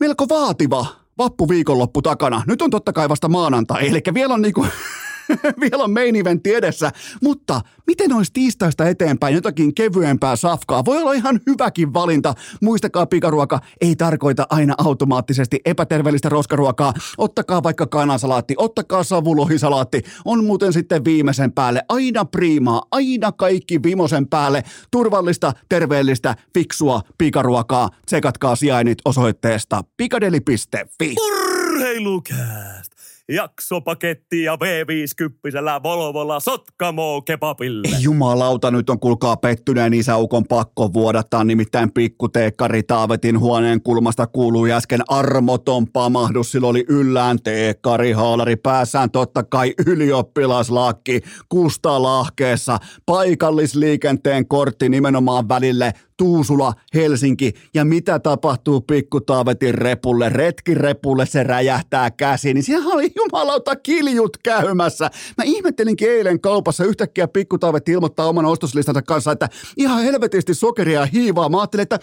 [0.00, 0.86] melko vaativa
[1.18, 2.42] vappuviikonloppu takana.
[2.46, 4.66] Nyt on totta kai vasta maanantai, eli vielä on niinku
[5.60, 10.84] vielä on main eventti edessä, mutta miten olisi tiistaista eteenpäin jotakin kevyempää safkaa?
[10.84, 12.34] Voi olla ihan hyväkin valinta.
[12.62, 16.94] Muistakaa, pikaruoka ei tarkoita aina automaattisesti epäterveellistä roskaruokaa.
[17.18, 20.02] Ottakaa vaikka kanasalaatti, ottakaa savulohisalaatti.
[20.24, 24.62] On muuten sitten viimeisen päälle aina priimaa, aina kaikki vimosen päälle.
[24.90, 27.88] Turvallista, terveellistä, fiksua pikaruokaa.
[28.06, 31.14] Tsekatkaa sijainnit osoitteesta pikadeli.fi.
[31.20, 32.89] Urheilukääst!
[33.34, 37.88] Jaksopaketti ja V50 Volvolla Sotkamo kebabille.
[38.00, 45.00] Jumalauta, nyt on kulkaa pettyneen isäukon pakko vuodattaa, nimittäin pikkuteekkari Taavetin huoneen kulmasta kuului äsken
[45.08, 49.10] armoton pamahdus, sillä oli yllään teekkari haalari päässään.
[49.10, 59.74] Totta kai ylioppilaslakki kustalahkeessa, paikallisliikenteen kortti nimenomaan välille Tuusula, Helsinki ja mitä tapahtuu pikku Taavetin
[59.74, 65.10] repulle, retkirepulle se räjähtää käsiin, niin siellä oli jumalauta kiljut käymässä.
[65.38, 71.48] Mä ihmettelinkin eilen kaupassa yhtäkkiä pikku ilmoittaa oman ostoslistansa kanssa, että ihan helvetisti sokeria hiivaa.
[71.48, 71.98] Mä ajattelin, että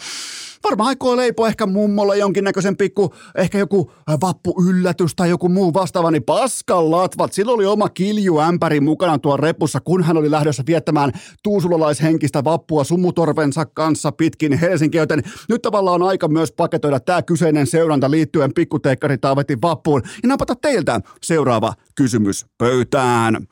[0.64, 3.92] varmaan aikoo leipoa ehkä mummolla jonkinnäköisen pikku, ehkä joku
[4.22, 7.34] vappu yllätys tai joku muu vastaava, niin paskan latvat.
[7.34, 11.12] Sillä oli oma kiljuämpäri mukana tuo repussa, kun hän oli lähdössä viettämään
[11.44, 17.68] tuusulalaishenkistä vappua sumutorvensa kanssa pitkin Helsinkiä, joten nyt tavallaan on aika myös paketoida tämä kyseinen
[17.68, 23.48] seuranta liittyen pikkuteikkari Taavetin vappuun ja napata teiltä seuraava kysymys pöytään.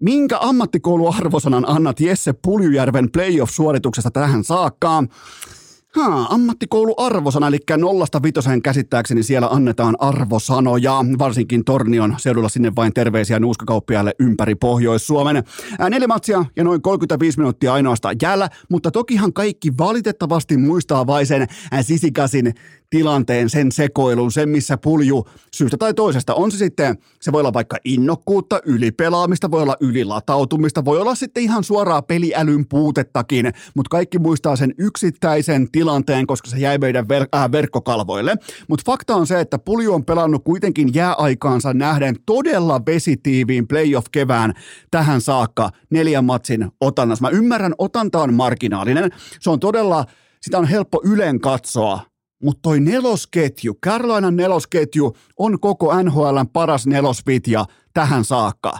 [0.00, 5.04] Minkä ammattikouluarvosanan annat Jesse Puljujärven playoff-suorituksesta tähän saakka?
[5.96, 12.94] Ha, ammattikoulu arvosana, eli nollasta vitoseen käsittääkseni siellä annetaan arvosanoja, varsinkin Tornion seudulla sinne vain
[12.94, 15.44] terveisiä nuuskakauppiaille ympäri Pohjois-Suomen.
[15.90, 21.46] Neljä matsia ja noin 35 minuuttia ainoastaan jäällä, mutta tokihan kaikki valitettavasti muistaa vain sen
[21.80, 22.54] sisikasin
[22.90, 26.34] tilanteen, sen sekoilun, sen missä pulju syystä tai toisesta.
[26.34, 31.42] On se sitten, se voi olla vaikka innokkuutta, ylipelaamista, voi olla ylilatautumista, voi olla sitten
[31.42, 37.38] ihan suoraa peliälyn puutettakin, mutta kaikki muistaa sen yksittäisen tilanteen, koska se jäi meidän ver-
[37.38, 38.36] äh, verkkokalvoille.
[38.68, 44.52] Mutta fakta on se, että pulju on pelannut kuitenkin jääaikaansa nähden todella vesitiiviin playoff-kevään
[44.90, 47.22] tähän saakka neljän matsin otannassa.
[47.22, 49.10] Mä ymmärrän, otanta on marginaalinen.
[49.40, 50.04] Se on todella,
[50.40, 52.09] sitä on helppo ylen katsoa,
[52.42, 58.78] mutta toi nelosketju, Carolinan nelosketju on koko NHLn paras nelosvitja tähän saakka.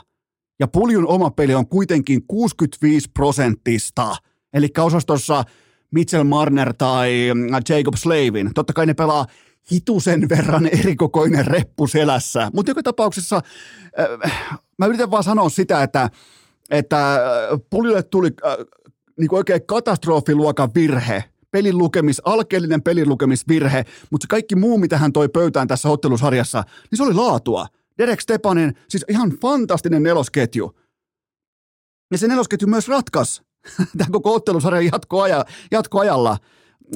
[0.60, 4.16] Ja puljun oma peli on kuitenkin 65 prosenttista.
[4.52, 5.44] Eli osastossa
[5.90, 7.10] Mitchell Marner tai
[7.68, 8.50] Jacob Slavin.
[8.54, 9.26] Totta kai ne pelaa
[9.72, 12.50] hitusen verran erikokoinen reppu selässä.
[12.54, 13.40] Mutta joka tapauksessa
[14.22, 16.10] äh, mä yritän vaan sanoa sitä, että,
[16.70, 17.20] että äh,
[17.70, 18.56] puljulle tuli äh,
[19.18, 25.12] niin oikein katastrofiluokan virhe pelin lukemis, alkeellinen pelin lukemisvirhe, mutta se kaikki muu, mitä hän
[25.12, 27.66] toi pöytään tässä ottelusarjassa, niin se oli laatua.
[27.98, 30.72] Derek Stepanin, siis ihan fantastinen nelosketju.
[32.10, 33.42] Ja se nelosketju myös ratkas
[33.98, 36.36] tämän koko ottelusarjan jatkoaja, jatkoajalla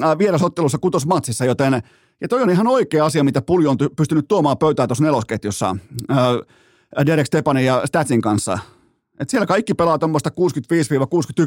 [0.03, 1.81] äh, vierasottelussa kutosmatsissa, joten
[2.21, 5.75] ja toi on ihan oikea asia, mitä Pulju on pystynyt tuomaan pöytään tuossa nelosketjussa
[6.11, 8.59] äh, Derek Stepanin ja Statsin kanssa.
[9.19, 10.33] Et siellä kaikki pelaa tuommoista 65-61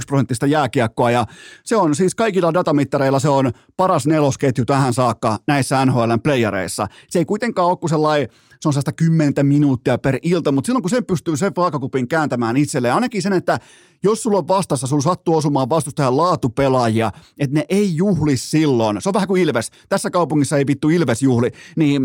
[0.07, 1.27] prosenttista jääkiekkoa ja
[1.65, 6.87] se on siis kaikilla datamittareilla se on paras nelosketju tähän saakka näissä NHLn playereissa.
[7.09, 8.29] Se ei kuitenkaan ole kuin sellainen,
[8.61, 12.57] se on sellaista kymmentä minuuttia per ilta, mutta silloin kun sen pystyy sen vaakakupin kääntämään
[12.57, 13.59] itselleen, ainakin sen, että
[14.03, 19.03] jos sulla on vastassa, sulla sattuu osumaan vastustajan laatupelaajia, että ne ei juhli silloin.
[19.03, 19.71] Se on vähän kuin Ilves.
[19.89, 21.51] Tässä kaupungissa ei vittu Ilves juhli.
[21.77, 22.03] Niin,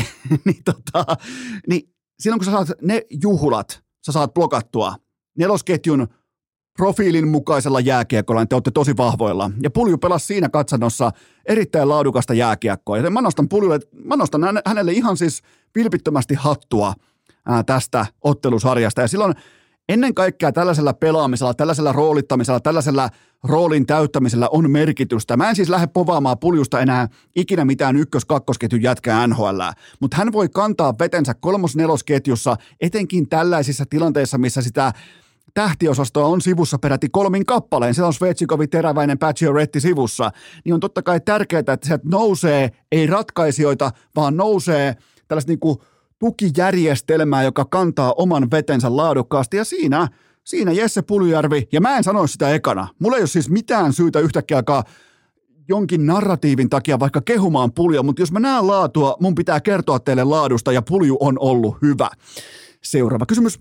[0.44, 1.16] niin, tota,
[1.68, 1.82] niin
[2.20, 4.94] silloin kun sä saat ne juhlat, sä saat blokattua
[5.36, 6.08] nelosketjun
[6.76, 9.50] profiilin mukaisella jääkiekolla, niin te olette tosi vahvoilla.
[9.62, 11.10] Ja Pulju pelasi siinä katsannossa
[11.46, 12.98] erittäin laadukasta jääkiekkoa.
[12.98, 15.42] Ja mä nostan, Puljulle, mä nostan hänelle ihan siis
[15.74, 16.94] vilpittömästi hattua
[17.46, 19.00] ää, tästä ottelusarjasta.
[19.00, 19.34] Ja silloin
[19.88, 23.10] ennen kaikkea tällaisella pelaamisella, tällaisella roolittamisella, tällaisella
[23.44, 25.36] roolin täyttämisellä on merkitystä.
[25.36, 29.60] Mä en siis lähde povaamaan puljusta enää ikinä mitään ykkös-kakkosketjun jätkää NHL,
[30.00, 34.92] mutta hän voi kantaa vetensä kolmos-nelosketjussa, etenkin tällaisissa tilanteissa, missä sitä
[35.56, 37.94] tähtiosastoa on sivussa peräti kolmin kappaleen.
[37.94, 39.18] Siellä on Svetsikovi, Teräväinen,
[39.54, 40.30] Retti sivussa.
[40.64, 44.96] Niin on totta kai tärkeää, että sieltä nousee, ei ratkaisijoita, vaan nousee
[45.28, 45.76] tällaista niin kuin
[46.18, 49.56] tukijärjestelmää, joka kantaa oman vetensä laadukkaasti.
[49.56, 50.08] Ja siinä,
[50.44, 52.88] siinä Jesse Puljärvi, ja mä en sano sitä ekana.
[52.98, 54.84] Mulla ei ole siis mitään syytä yhtäkkiä alkaa
[55.68, 60.24] jonkin narratiivin takia vaikka kehumaan pulja, mutta jos mä näen laatua, mun pitää kertoa teille
[60.24, 62.10] laadusta ja pulju on ollut hyvä.
[62.82, 63.58] Seuraava kysymys.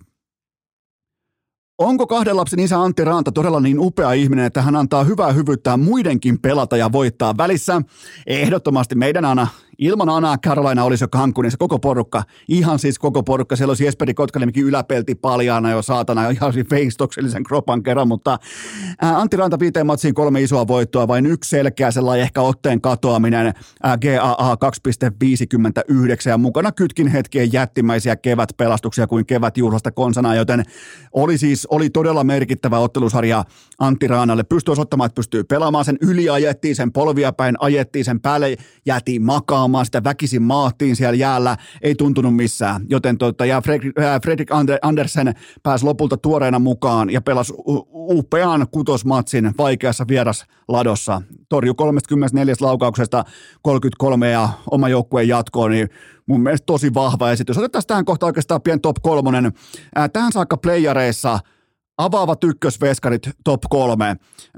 [1.78, 5.78] Onko kahden lapsen isä Antti Raanta todella niin upea ihminen, että hän antaa hyvää hyvyyttää
[5.78, 7.82] muidenkin pelata ja voittaa välissä?
[8.28, 9.48] Ehdottomasti meidän Ana
[9.80, 13.56] Ilman Anaa Carolina olisi jo Cancunissa koko porukka, ihan siis koko porukka.
[13.56, 18.40] Siellä olisi Jesperi Kotkanemikin yläpelti paljaana jo saatana, jo ihan siis feistoksellisen kropan kerran, mutta
[19.02, 23.54] ää, Antti Ranta viiteen matsiin kolme isoa voittoa, vain yksi selkeä sellainen ehkä otteen katoaminen,
[23.84, 30.64] ää, GAA 2.59 ja mukana kytkin hetkien jättimäisiä kevätpelastuksia kuin kevätjuhlasta konsana, joten
[31.14, 33.44] oli siis oli todella merkittävä ottelusarja
[33.80, 34.44] Antti Raanalle.
[34.44, 38.56] Pystyy osoittamaan, että pystyy pelaamaan sen yli ajettiin, sen polvia päin ajettiin, sen päälle
[38.86, 42.82] jätiin makaa pelaamaan, sitä väkisin maattiin siellä jäällä, ei tuntunut missään.
[42.90, 44.50] Joten tota, ja Fredrik, äh, Fredrik
[44.82, 47.54] Andersen pääsi lopulta tuoreena mukaan ja pelasi
[47.94, 51.22] upean kutosmatsin vaikeassa vierasladossa.
[51.50, 53.24] Torju 34 laukauksesta
[53.62, 55.90] 33 ja oma joukkueen jatkoon, niin
[56.28, 57.58] mun mielestä tosi vahva esitys.
[57.58, 59.46] Otetaan tähän kohta oikeastaan pien top kolmonen.
[59.46, 61.40] Äh, tähän saakka playareissa
[61.98, 64.06] avaavat ykkösveskarit top kolme.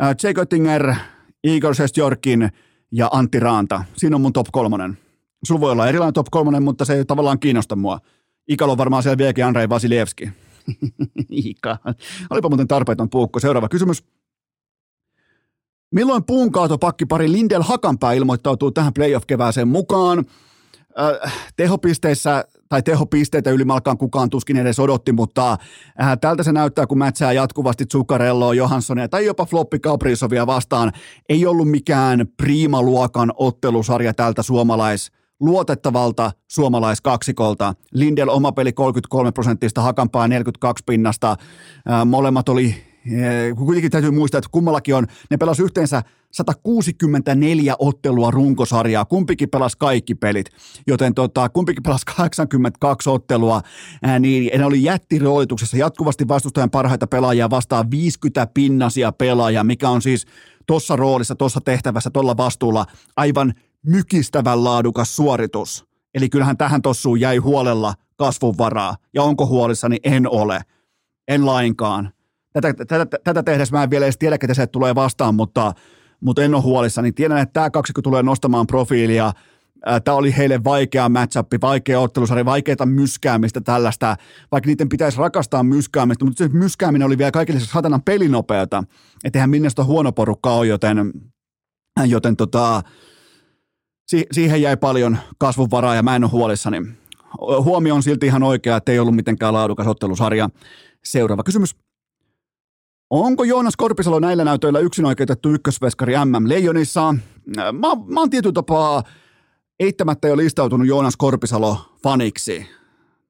[0.02, 0.96] Äh, Jake Oettinger,
[1.44, 2.52] Igor Sestjorkin
[2.92, 3.84] ja Antti Raanta.
[3.98, 4.98] Siinä on mun top kolmonen.
[5.44, 8.00] Sulla voi olla erilainen top kolmonen, mutta se ei tavallaan kiinnosta mua.
[8.48, 10.30] Ikalo on varmaan siellä vieläkin Andrei Vasilievski.
[11.30, 11.78] Ika.
[12.30, 13.40] Olipa muuten tarpeeton puukko.
[13.40, 14.04] Seuraava kysymys.
[15.92, 20.26] Milloin puunkaatopakkipari Lindel Hakanpää ilmoittautuu tähän playoff-kevääseen mukaan?
[21.00, 25.52] Äh, tehopisteissä tai tehopisteitä ylimalkaan kukaan tuskin edes odotti, mutta
[26.02, 30.92] äh, tältä se näyttää, kun mätsää jatkuvasti Zuccarelloa, Johanssonia tai jopa Floppi Kaprizovia vastaan.
[31.30, 37.74] Ei ollut mikään priimaluokan ottelusarja tältä suomalais luotettavalta suomalaiskaksikolta.
[37.94, 41.32] Lindel oma peli 33 prosenttista, Hakanpää 42 pinnasta.
[41.32, 42.87] Äh, molemmat oli
[43.58, 50.16] Kuitenkin täytyy muistaa, että kummallakin on, ne pelas yhteensä 164 ottelua runkosarjaa, kumpikin pelasi kaikki
[50.16, 50.46] pelit,
[50.88, 53.62] joten tota, kumpikin pelasi 82 ottelua,
[54.04, 60.02] ää, niin ne oli jättiroolituksessa jatkuvasti vastustajan parhaita pelaajia vastaan 50 pinnasia pelaajia, mikä on
[60.02, 60.26] siis
[60.68, 62.86] tuossa roolissa, tuossa tehtävässä, tuolla vastuulla
[63.18, 63.54] aivan
[63.86, 65.86] mykistävän laadukas suoritus.
[66.14, 68.96] Eli kyllähän tähän tossuun jäi huolella kasvun varaa.
[69.14, 69.98] Ja onko huolissani?
[70.04, 70.62] En ole.
[71.28, 72.12] En lainkaan
[72.62, 75.74] tätä, tätä, tätä tehdessä mä en vielä edes tiedä, ketä se tulee vastaan, mutta,
[76.22, 79.34] mutta en ole huolissa, niin tiedän, että tämä kaksikko tulee nostamaan profiilia.
[80.04, 84.18] Tämä oli heille vaikea matchup, vaikea ottelusarja, vaikeaa myskäämistä tällaista,
[84.52, 88.84] vaikka niiden pitäisi rakastaa myskäämistä, mutta se myskääminen oli vielä kaikille satanan pelinopeata,
[89.24, 91.12] että eihän minne huono porukka ole, joten,
[92.06, 92.82] joten tota,
[94.08, 96.82] si- siihen jäi paljon kasvunvaraa ja mä en ole huolissani.
[97.64, 100.50] Huomio on silti ihan oikea, että ei ollut mitenkään laadukas ottelusarja.
[101.06, 101.76] Seuraava kysymys.
[103.10, 107.16] Onko Joonas Korpisalo näillä näytöillä yksin oikeutettu ykkösveskari MM Leijonissa?
[107.56, 107.72] Mä,
[108.08, 109.04] mä oon tietyllä tapaa
[109.80, 112.66] eittämättä jo listautunut Joonas Korpisalo faniksi.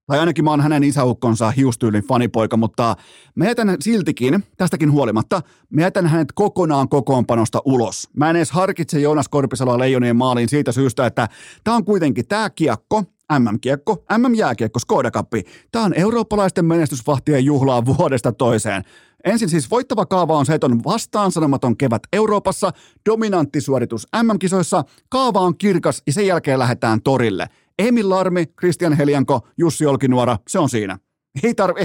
[0.07, 2.95] Tai ainakin mä oon hänen isäukkonsa hiustyylin fanipoika, mutta
[3.35, 8.09] mä jätän siltikin, tästäkin huolimatta, mä jätän hänet kokonaan kokoonpanosta ulos.
[8.15, 11.27] Mä en edes harkitse Joonas Korpisaloa Leijonien maaliin siitä syystä, että
[11.63, 13.03] tää on kuitenkin tää kiekko,
[13.39, 15.31] MM-kiekko, MM-jääkiekko, Skoda Cup.
[15.71, 18.83] Tämä on eurooppalaisten menestysvahtien juhlaa vuodesta toiseen.
[19.25, 22.71] Ensin siis voittava kaava on se, että on vastaan sanomaton kevät Euroopassa,
[23.09, 27.47] dominantti suoritus MM-kisoissa, kaava on kirkas ja sen jälkeen lähdetään torille.
[27.79, 30.99] Emil Larmi, Christian Helianko, Jussi Olkinuora, se on siinä.
[31.43, 31.81] Ei tarvi,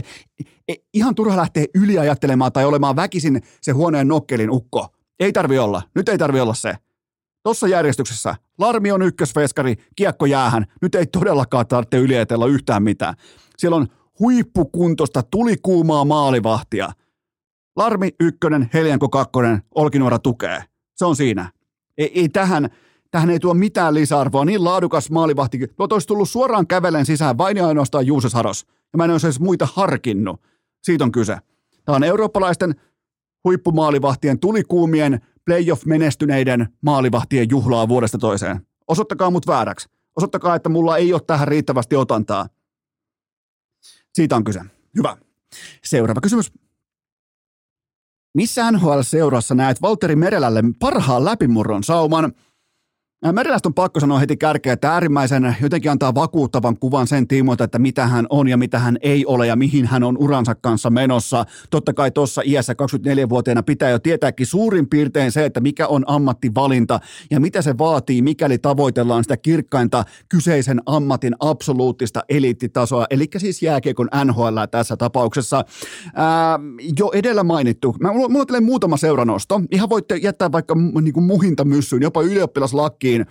[0.95, 4.89] ihan turha lähteä yliajattelemaan tai olemaan väkisin se huoneen nokkelin ukko.
[5.21, 5.83] Ei tarvi olla.
[5.95, 6.75] Nyt ei tarvi olla se.
[7.43, 10.67] Tossa järjestyksessä Larmi on ykkösveskari, kiekko jäähän.
[10.83, 13.15] Nyt ei todellakaan tarvitse yliajatella yhtään mitään.
[13.59, 13.87] Siellä on
[14.21, 16.93] huippukuntosta, tulikuumaa maalivahtia.
[17.77, 20.65] Larmi ykkönen, Helianko kakkonen, Olkinuora tukee.
[20.97, 21.53] Se on siinä.
[21.99, 22.69] Ei, ei tähän,
[23.11, 24.45] tähän ei tuo mitään lisäarvoa.
[24.45, 25.59] Niin laadukas maalivahti.
[25.77, 28.67] Tuot olisi tullut suoraan kävelen sisään vain ja ainoastaan Juuse Saros.
[28.93, 30.41] Ja mä en olisi edes muita harkinnut.
[30.83, 31.37] Siitä on kyse.
[31.85, 32.75] Tämä on eurooppalaisten
[33.45, 38.67] huippumaalivahtien tulikuumien playoff-menestyneiden maalivahtien juhlaa vuodesta toiseen.
[38.89, 39.89] Osoittakaa mut vääräksi.
[40.17, 42.49] Osoittakaa, että mulla ei ole tähän riittävästi otantaa.
[44.15, 44.61] Siitä on kyse.
[44.97, 45.17] Hyvä.
[45.85, 46.53] Seuraava kysymys.
[48.35, 52.33] Missä NHL-seurassa näet Valtteri Merelälle parhaan läpimurron sauman–
[53.33, 57.79] Merilästä on pakko sanoa heti kärkeä, että äärimmäisen jotenkin antaa vakuuttavan kuvan sen tiimoilta, että
[57.79, 61.45] mitä hän on ja mitä hän ei ole ja mihin hän on uransa kanssa menossa.
[61.71, 67.01] Totta kai tuossa iässä 24-vuotiaana pitää jo tietääkin suurin piirtein se, että mikä on ammattivalinta
[67.31, 74.09] ja mitä se vaatii, mikäli tavoitellaan sitä kirkkainta kyseisen ammatin absoluuttista eliittitasoa, eli siis jääkiekon
[74.25, 75.65] NHL tässä tapauksessa.
[76.15, 76.59] Ää,
[76.99, 82.03] jo edellä mainittu, mä, mulla, on muutama seuranosto, ihan voitte jättää vaikka niin muhinta myssyyn,
[82.03, 83.27] jopa ylioppilaslakki purkkiin.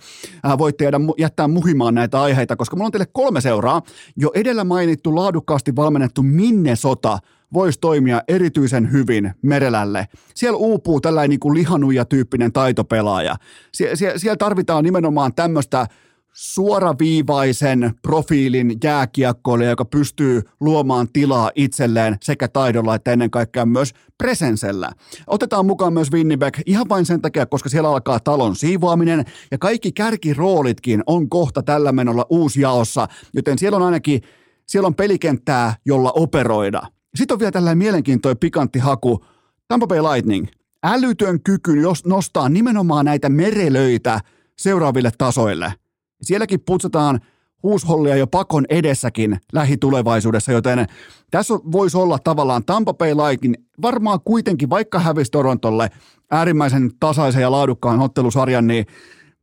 [0.46, 3.82] Äh, voitte jäädä, jättää muhimaan näitä aiheita, koska mulla on teille kolme seuraa.
[4.16, 7.18] Jo edellä mainittu laadukkaasti valmennettu Minnesota
[7.52, 10.08] voisi toimia erityisen hyvin Merelälle.
[10.34, 13.36] Siellä uupuu tällainen niin lihanuja-tyyppinen taitopelaaja.
[13.76, 15.86] Sie- sie- siellä tarvitaan nimenomaan tämmöistä
[16.32, 24.92] suoraviivaisen profiilin jääkiekkoille, joka pystyy luomaan tilaa itselleen sekä taidolla että ennen kaikkea myös presensellä.
[25.26, 29.92] Otetaan mukaan myös Winnipeg ihan vain sen takia, koska siellä alkaa talon siivoaminen ja kaikki
[29.92, 34.22] kärkiroolitkin on kohta tällä menolla uusjaossa, joten siellä on ainakin
[34.66, 36.82] siellä on pelikenttää, jolla operoida.
[37.14, 39.24] Sitten on vielä tällainen mielenkiintoinen pikantti haku.
[39.68, 40.46] Tampa Bay Lightning.
[40.84, 41.72] Älytön kyky
[42.04, 44.20] nostaa nimenomaan näitä merelöitä
[44.58, 45.72] seuraaville tasoille–
[46.22, 47.20] Sielläkin putsataan
[47.62, 50.86] huushollia jo pakon edessäkin lähitulevaisuudessa, joten
[51.30, 55.90] tässä voisi olla tavallaan Tampa Bay Lightning varmaan kuitenkin, vaikka hävisi Torontolle
[56.30, 58.86] äärimmäisen tasaisen ja laadukkaan ottelusarjan, niin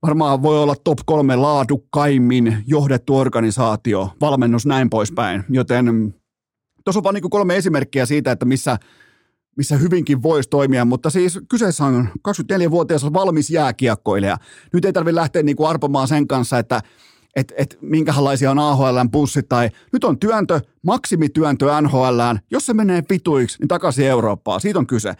[0.01, 6.13] varmaan voi olla top kolme laadukkaimmin johdettu organisaatio, valmennus näin poispäin, joten
[6.85, 8.77] tuossa on vain niin kolme esimerkkiä siitä, että missä
[9.59, 14.37] missä hyvinkin voisi toimia, mutta siis kyseessä on 24-vuotias valmis jääkiekkoilija.
[14.73, 16.81] Nyt ei tarvitse lähteä niin kuin arpomaan sen kanssa, että
[17.35, 23.01] että et, minkälaisia on AHLn pussit tai nyt on työntö, maksimityöntö NHLään, jos se menee
[23.01, 25.13] pituiksi, niin takaisin Eurooppaan, siitä on kyse.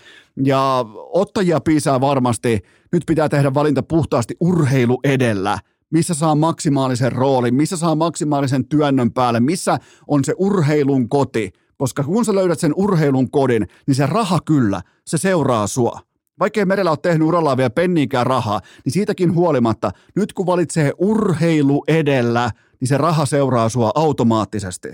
[0.43, 2.59] Ja ottajia piisaa varmasti,
[2.91, 5.59] nyt pitää tehdä valinta puhtaasti urheilu edellä,
[5.89, 9.77] missä saa maksimaalisen roolin, missä saa maksimaalisen työnnön päälle, missä
[10.07, 14.81] on se urheilun koti, koska kun sä löydät sen urheilun kodin, niin se raha kyllä,
[15.07, 15.99] se seuraa sua.
[16.39, 21.83] Vaikkei merellä ole tehnyt urallaan vielä penniikään rahaa, niin siitäkin huolimatta, nyt kun valitsee urheilu
[21.87, 24.87] edellä, niin se raha seuraa sua automaattisesti.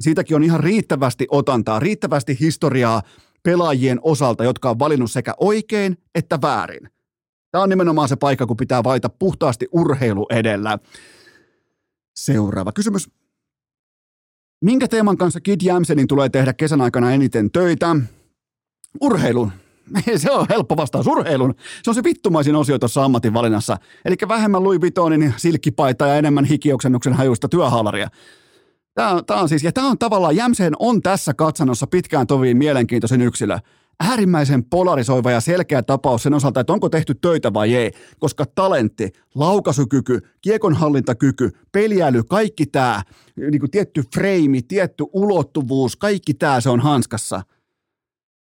[0.00, 3.02] Siitäkin on ihan riittävästi otantaa, riittävästi historiaa
[3.42, 6.88] pelaajien osalta, jotka on valinnut sekä oikein että väärin.
[7.50, 10.78] Tämä on nimenomaan se paikka, kun pitää valita puhtaasti urheilu edellä.
[12.16, 13.10] Seuraava kysymys.
[14.64, 17.96] Minkä teeman kanssa Kid Jämsenin tulee tehdä kesän aikana eniten töitä?
[19.00, 19.52] Urheilun.
[20.16, 21.54] Se on helppo vastaus urheilun.
[21.82, 23.76] Se on se vittumaisin osio tuossa ammatinvalinnassa.
[24.04, 28.08] Eli vähemmän Louis Vuittonin silkkipaita ja enemmän hikioksennuksen hajuista työhaalaria.
[28.94, 32.56] Tämä on, tämä on siis, ja tämä on tavallaan, Jämseen on tässä katsannossa pitkään toviin
[32.56, 33.58] mielenkiintoisen yksilö
[34.00, 39.12] äärimmäisen polarisoiva ja selkeä tapaus sen osalta, että onko tehty töitä vai ei, koska talentti,
[39.34, 43.02] laukaisukyky, kiekonhallintakyky, peliäly, kaikki tämä,
[43.36, 47.42] niin kuin tietty freimi, tietty ulottuvuus, kaikki tämä se on hanskassa.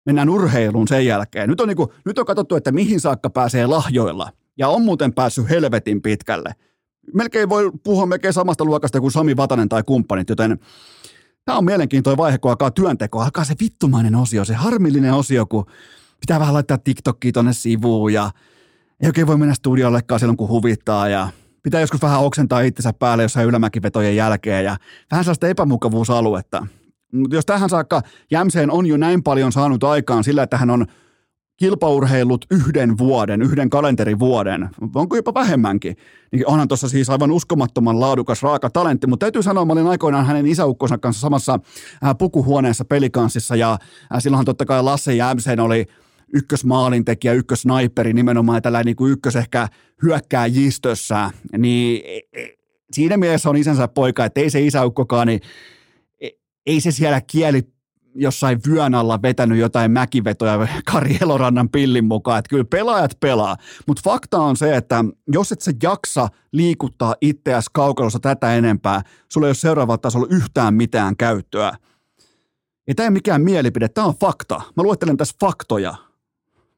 [0.06, 1.50] Mennään urheiluun sen jälkeen.
[1.50, 4.30] Nyt on, niin kuin, nyt on katsottu, että mihin saakka pääsee lahjoilla.
[4.58, 6.54] Ja on muuten päässyt helvetin pitkälle.
[7.14, 10.58] Melkein voi puhua melkein samasta luokasta kuin Sami Vatanen tai kumppanit, joten
[11.50, 15.66] Tämä on mielenkiintoinen vaihe, kun alkaa työnteko, alkaa se vittumainen osio, se harmillinen osio, kun
[16.20, 18.30] pitää vähän laittaa TikTokia tonne sivuun ja
[19.02, 21.28] ei oikein voi mennä studiollekaan silloin, kun huvittaa ja
[21.62, 24.76] pitää joskus vähän oksentaa itsensä päälle jossain ylämäkivetojen jälkeen ja
[25.10, 26.66] vähän sellaista epämukavuusaluetta.
[27.12, 30.86] Mutta jos tähän saakka Jämseen on jo näin paljon saanut aikaan sillä, että hän on
[31.60, 35.96] kilpaurheilut yhden vuoden, yhden kalenterivuoden, onko jopa vähemmänkin,
[36.32, 40.26] niin onhan tuossa siis aivan uskomattoman laadukas raaka talentti, mutta täytyy sanoa, mä olin aikoinaan
[40.26, 41.58] hänen isäukkonsa kanssa samassa
[42.04, 43.78] äh, pukuhuoneessa pelikanssissa ja äh,
[44.18, 45.86] silloinhan totta kai Lasse Jämsen oli
[46.34, 49.68] ykkösmaalintekijä, ykkösnaiperi nimenomaan tällä niin kuin ykkös ehkä
[50.02, 52.48] hyökkääjistössä, niin e, e,
[52.92, 55.40] siinä mielessä on isänsä poika, että ei se isäukkokaan, niin
[56.20, 56.28] e,
[56.66, 57.62] ei se siellä kieli
[58.14, 63.56] jossain vyön alla vetänyt jotain mäkivetoja Kari Elorannan pillin mukaan, että kyllä pelaajat pelaa,
[63.86, 69.02] mutta fakta on se, että jos et sä jaksa liikuttaa itseäsi kaukalossa tätä enempää,
[69.32, 71.72] sulla ei ole seuraavalla tasolla yhtään mitään käyttöä.
[72.88, 74.60] Ja tämä ei mikään mielipide, tämä on fakta.
[74.76, 75.94] Mä luettelen tässä faktoja.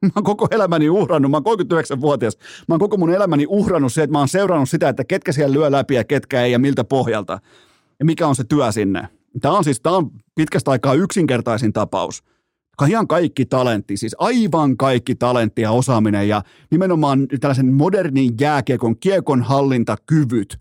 [0.01, 4.03] Mä oon koko elämäni uhrannut, mä oon 39-vuotias, mä oon koko mun elämäni uhrannut se,
[4.03, 6.83] että mä oon seurannut sitä, että ketkä siellä lyö läpi ja ketkä ei ja miltä
[6.83, 7.39] pohjalta.
[7.99, 9.07] Ja mikä on se työ sinne.
[9.41, 12.23] Tämä on siis tämä on pitkästä aikaa yksinkertaisin tapaus.
[12.87, 19.41] Ihan kaikki talentti, siis aivan kaikki talentti ja osaaminen ja nimenomaan tällaisen modernin jääkiekon, kiekon
[19.41, 20.59] hallintakyvyt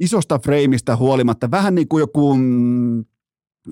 [0.00, 3.00] isosta freimistä huolimatta, vähän niin kuin joku mm,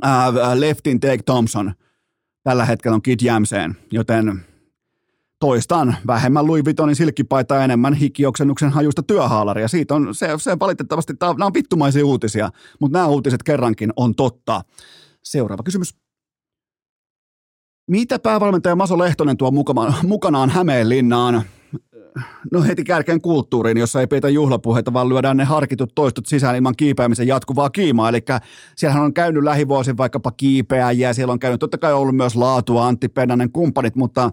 [0.05, 1.73] äh, Leftin Take Thompson
[2.43, 4.45] tällä hetkellä on Kid Jämseen, joten
[5.41, 9.69] toistaan vähemmän Louis Vuittonin silkkipaita enemmän hikioksennuksen hajusta työhaalaria.
[9.69, 14.63] Siitä on, se, se valitettavasti, nämä on vittumaisia uutisia, mutta nämä uutiset kerrankin on totta.
[15.23, 15.95] Seuraava kysymys.
[17.91, 21.43] Mitä päävalmentaja Maso Lehtonen tuo mukana, mukanaan Hämeenlinnaan?
[22.53, 26.77] No heti kärkeen kulttuuriin, jossa ei pidetä juhlapuheita, vaan lyödään ne harkitut toistot sisään ilman
[26.77, 28.09] kiipeämisen jatkuvaa kiimaa.
[28.09, 28.25] Eli
[28.77, 33.09] siellähän on käynyt lähivuosin vaikkapa kiipeäjiä, siellä on käynyt totta kai ollut myös laatua, Antti
[33.09, 34.31] Pennanen kumppanit, mutta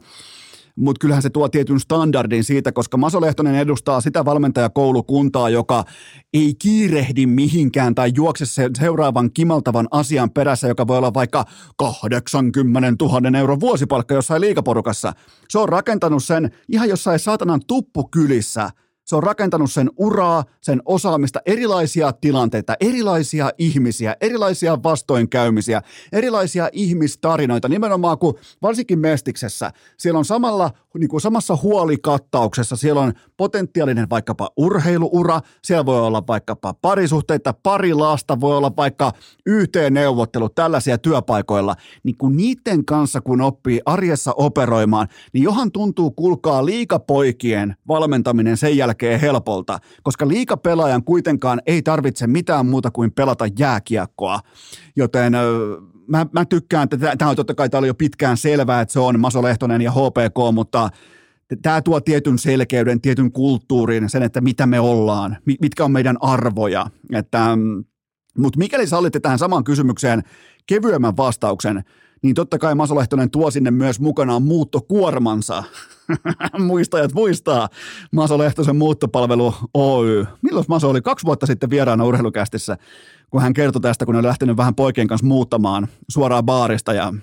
[0.77, 5.83] mutta kyllähän se tuo tietyn standardin siitä, koska Maso Lehtonen edustaa sitä valmentajakoulukuntaa, joka
[6.33, 11.45] ei kiirehdi mihinkään tai juokse sen seuraavan kimaltavan asian perässä, joka voi olla vaikka
[11.77, 15.13] 80 000 euron vuosipalkka jossain liikaporukassa.
[15.49, 18.69] Se on rakentanut sen ihan jossain saatanan tuppukylissä–
[19.07, 25.81] se on rakentanut sen uraa, sen osaamista, erilaisia tilanteita, erilaisia ihmisiä, erilaisia vastoinkäymisiä,
[26.11, 27.69] erilaisia ihmistarinoita.
[27.69, 34.49] Nimenomaan kun varsinkin Mestiksessä, siellä on samalla, niin kuin samassa huolikattauksessa, siellä on potentiaalinen vaikkapa
[34.57, 39.11] urheiluura, siellä voi olla vaikkapa parisuhteita, pari lasta, voi olla vaikka
[39.45, 41.75] YT-neuvottelut, tällaisia työpaikoilla.
[42.03, 48.77] Niin kun niiden kanssa, kun oppii arjessa operoimaan, niin johan tuntuu kulkaa liikapoikien valmentaminen sen
[48.77, 54.39] jälkeen, näkee helpolta, koska liikapelaajan kuitenkaan ei tarvitse mitään muuta kuin pelata jääkiekkoa.
[54.95, 55.33] Joten
[56.07, 59.19] mä, mä tykkään, että tämä on totta kai oli jo pitkään selvää, että se on
[59.19, 60.89] Maso Lehtonen ja HPK, mutta
[61.61, 66.87] tämä tuo tietyn selkeyden, tietyn kulttuurin, sen, että mitä me ollaan, mitkä on meidän arvoja.
[67.13, 67.83] Että, mm,
[68.37, 70.23] mutta mikäli sallitte tähän samaan kysymykseen
[70.67, 71.83] kevyemmän vastauksen,
[72.23, 75.63] niin totta kai Maso Lehtonen tuo sinne myös mukanaan muuttokuormansa.
[76.59, 77.69] Muistajat muistaa
[78.11, 80.25] Maso Lehtosen muuttopalvelu Oy.
[80.41, 82.77] Milloin Maso oli kaksi vuotta sitten vieraana urheilukästissä,
[83.29, 87.13] kun hän kertoi tästä, kun oli lähtenyt vähän poikien kanssa muuttamaan suoraan baarista ja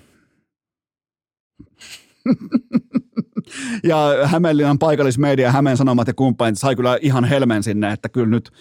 [3.89, 8.51] ja Hämeenlinnan paikallismedia, Hämeen Sanomat ja kumppanit sai kyllä ihan helmen sinne, että kyllä nyt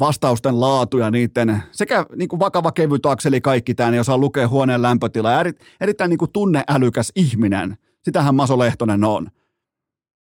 [0.00, 4.48] vastausten laatu ja niiden sekä niin kuin vakava kevyt akseli kaikki tämä, niin osaa lukea
[4.48, 5.40] huoneen lämpötila.
[5.40, 7.76] Eri, erittäin niin kuin tunneälykäs ihminen.
[8.02, 9.28] Sitähän Maso Lehtonen on.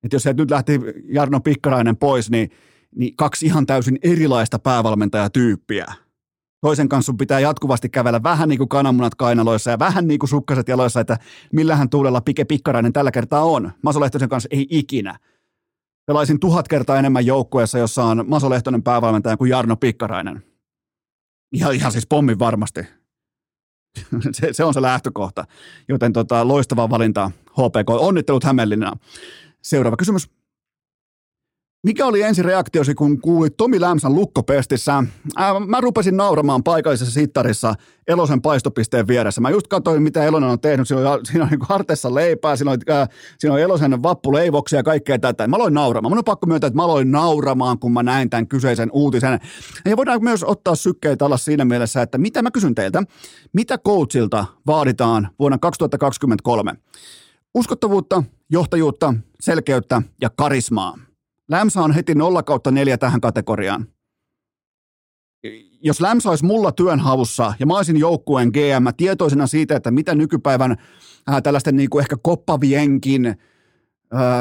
[0.03, 2.49] Et jos se nyt lähti Jarno Pikkarainen pois, niin,
[2.95, 5.93] niin kaksi ihan täysin erilaista päävalmentajatyyppiä.
[6.61, 10.67] Toisen kanssa pitää jatkuvasti kävellä vähän niin kuin kananmunat kainaloissa ja vähän niin kuin sukkaset
[10.67, 11.17] jaloissa, että
[11.53, 13.71] millähän tuulella Pike Pikkarainen tällä kertaa on.
[13.81, 15.19] Maso Lehtosen kanssa ei ikinä
[16.05, 20.43] pelaisin tuhat kertaa enemmän joukkueessa, jossa on Maso Lehtonen päävalmentaja kuin Jarno Pikkarainen.
[21.51, 22.81] Ihan, ihan siis pommin varmasti.
[24.31, 25.45] se, se, on se lähtökohta.
[25.87, 27.89] Joten tota, loistava valinta HPK.
[27.89, 28.99] Onnittelut Hämeenlinnaan.
[29.61, 30.29] Seuraava kysymys.
[31.83, 35.03] Mikä oli ensi reaktiosi, kun kuulit Tomi Lämsän lukkopestissä?
[35.35, 37.73] Ää, mä rupesin nauramaan paikallisessa sittarissa
[38.07, 39.41] Elosen paistopisteen vieressä.
[39.41, 40.87] Mä just katsoin, mitä Elonen on tehnyt.
[40.87, 43.07] Siinä on, siinä on niin hartessa leipää, siinä on, ää,
[43.37, 45.47] siinä on Elosen vappuleivoksia ja kaikkea tätä.
[45.47, 46.11] Mä aloin nauramaan.
[46.11, 49.39] Mun on pakko myöntää, että mä aloin nauramaan, kun mä näin tämän kyseisen uutisen.
[49.85, 53.03] Ja voidaan myös ottaa sykkeitä alas siinä mielessä, että mitä mä kysyn teiltä.
[53.53, 56.73] Mitä coachilta vaaditaan vuonna 2023?
[57.55, 61.10] Uskottavuutta, johtajuutta, selkeyttä ja karismaa.
[61.51, 63.87] Lämsä on heti 0 kautta 4 tähän kategoriaan.
[65.81, 70.71] Jos Lämsä olisi mulla työnhavussa ja mä olisin joukkueen GM tietoisena siitä, että mitä nykypäivän
[71.29, 73.25] äh, tällaisten niin kuin ehkä koppavienkin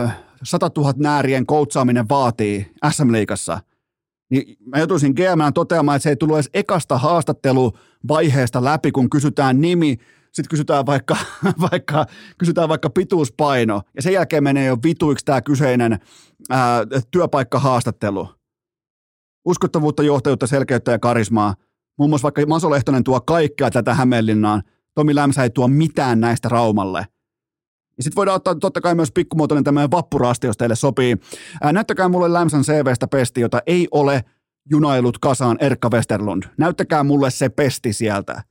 [0.04, 3.60] äh, 100 000 näärien koutsaaminen vaatii SM-liikassa,
[4.30, 9.60] niin mä joutuisin GM toteamaan, että se ei tullut edes ekasta haastatteluvaiheesta läpi, kun kysytään
[9.60, 9.96] nimi,
[10.32, 11.16] sitten kysytään vaikka,
[11.70, 12.06] vaikka,
[12.38, 15.98] kysytään vaikka pituuspaino, ja sen jälkeen menee jo vituiksi tämä kyseinen
[16.50, 18.28] ää, työpaikkahaastattelu.
[19.44, 21.54] Uskottavuutta, johtajuutta, selkeyttä ja karismaa.
[21.98, 24.62] Muun muassa vaikka Maso Lehtonen tuo kaikkea tätä Hämeenlinnaan,
[24.94, 27.06] Tomi Lämsä ei tuo mitään näistä Raumalle.
[27.96, 31.16] Ja sitten voidaan ottaa totta kai myös pikkumuotoinen tämmöinen vappurasti, jos teille sopii.
[31.62, 34.24] Ää, näyttäkää mulle Lämsän CVstä pesti, jota ei ole
[34.70, 36.42] junailut kasaan Erkka Westerlund.
[36.58, 38.42] Näyttäkää mulle se pesti sieltä.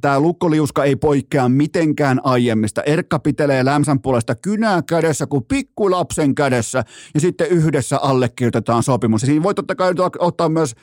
[0.00, 2.82] Tämä lukkoliuska ei poikkea mitenkään aiemmista.
[2.82, 6.84] Erkka pitelee Lämsän puolesta kynää kädessä kuin pikkulapsen kädessä
[7.14, 9.22] ja sitten yhdessä allekirjoitetaan sopimus.
[9.22, 10.74] Ja siinä voi totta kai ottaa myös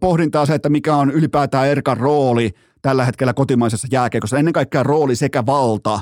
[0.00, 2.50] pohdintaa se, että mikä on ylipäätään Erkan rooli
[2.82, 4.38] tällä hetkellä kotimaisessa jääkiekossa.
[4.38, 6.00] Ennen kaikkea rooli sekä valta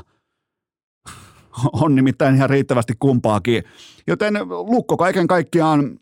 [1.82, 3.62] on nimittäin ihan riittävästi kumpaakin.
[4.06, 6.00] Joten lukko kaiken kaikkiaan,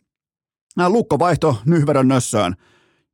[0.88, 2.54] lukko vaihto nyhverön nössöön.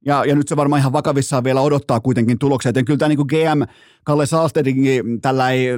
[0.06, 2.68] Ja, ja nyt se varmaan ihan vakavissaan vielä odottaa kuitenkin tuloksia.
[2.68, 3.62] Joten kyllä tämä niin GM
[4.04, 5.68] Kalle Saastedinkin tällä ei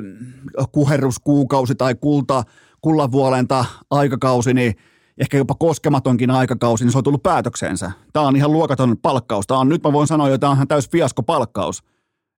[0.73, 2.45] kuherruskuukausi tai kulta,
[2.81, 4.75] kullavuolenta aikakausi, niin
[5.19, 7.93] ehkä jopa koskematonkin aikakausi, niin se on tullut päätökseensä.
[8.13, 9.47] Tämä on ihan luokaton palkkaus.
[9.47, 10.91] Tämä on, nyt mä voin sanoa että tämä on täys
[11.27, 11.83] palkkaus.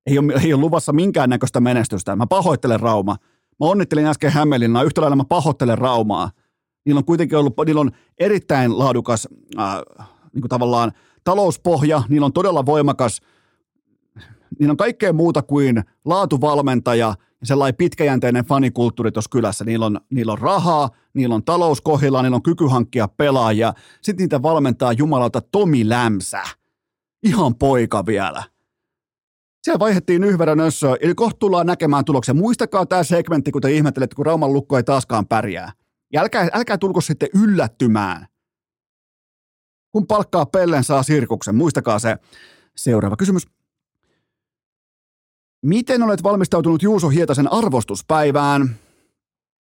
[0.07, 2.17] Ei ole, ei ole luvassa minkäännäköistä menestystä.
[2.17, 3.17] Mä pahoittelen Rauma.
[3.61, 6.31] Mä onnittelin äsken Hämeenlinnaa, yhtä lailla mä pahoittelen Raumaa.
[6.87, 9.29] Niillä on kuitenkin ollut, niillä on erittäin laadukas
[9.59, 9.77] äh,
[10.33, 10.93] niin kuin tavallaan
[11.27, 13.21] talouspohja, niillä on todella voimakas,
[14.59, 19.65] niillä on kaikkea muuta kuin laatuvalmentaja ja sellainen pitkäjänteinen fanikulttuuri tuossa kylässä.
[19.65, 23.73] Niillä on, niillä on rahaa, niillä on talouskohilla, niillä on kyky hankkia pelaajia.
[24.03, 26.43] Sitten niitä valmentaa jumalalta Tomi Lämsä.
[27.23, 28.43] Ihan poika vielä.
[29.63, 32.35] Siellä vaihdettiin yhverän össöä, eli kohta tullaan näkemään tuloksia.
[32.35, 35.73] Muistakaa tämä segmentti, kun te ihmettelette, kun Rauman lukko ei taaskaan pärjää.
[36.13, 38.27] Ja älkää, älkää tulko sitten yllättymään
[39.97, 41.55] kun palkkaa pellen, saa sirkuksen.
[41.55, 42.17] Muistakaa se.
[42.77, 43.47] Seuraava kysymys.
[45.63, 48.79] Miten olet valmistautunut Juuso Hietasen arvostuspäivään?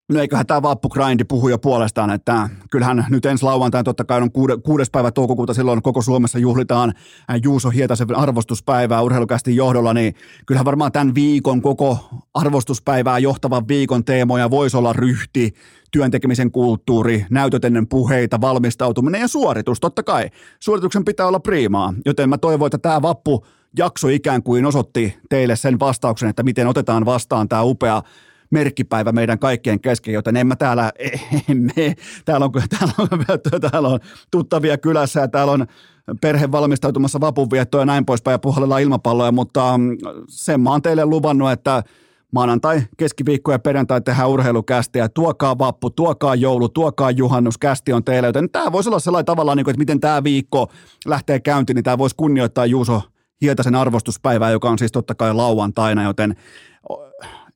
[0.09, 4.31] No eiköhän tämä vappugrind puhu jo puolestaan, että kyllähän nyt ensi lauantaina totta kai on
[4.63, 6.93] kuudes päivä toukokuuta, silloin koko Suomessa juhlitaan
[7.43, 14.49] Juuso Hietasen arvostuspäivää urheilukästi johdolla, niin kyllähän varmaan tämän viikon koko arvostuspäivää johtavan viikon teemoja
[14.49, 15.53] voisi olla ryhti,
[15.91, 19.79] työntekemisen kulttuuri, näytöt ennen puheita, valmistautuminen ja suoritus.
[19.79, 20.29] Totta kai
[20.59, 23.45] suorituksen pitää olla priimaa, joten mä toivon, että tämä vappu
[23.77, 28.01] jakso ikään kuin osoitti teille sen vastauksen, että miten otetaan vastaan tämä upea
[28.53, 30.91] merkkipäivä meidän kaikkien kesken, joten en mä täällä,
[31.49, 31.95] emme,
[32.25, 33.09] täällä on, täällä on,
[33.71, 33.99] täällä on
[34.31, 35.65] tuttavia kylässä ja täällä on
[36.21, 39.97] perhe valmistautumassa vapunviettoon ja näin poispäin ja puhallella ilmapalloja, mutta mm,
[40.27, 41.83] sen mä oon teille luvannut, että
[42.31, 45.09] maanantai, keskiviikko ja perjantai tehdään urheilukästiä.
[45.09, 48.27] Tuokaa vappu, tuokaa joulu, tuokaa juhannus, kästi on teille.
[48.27, 50.71] Joten tämä voisi olla sellainen tavalla, niin että miten tämä viikko
[51.05, 53.01] lähtee käyntiin, niin tämä voisi kunnioittaa Juuso
[53.41, 56.35] Hietasen arvostuspäivää, joka on siis totta kai lauantaina, joten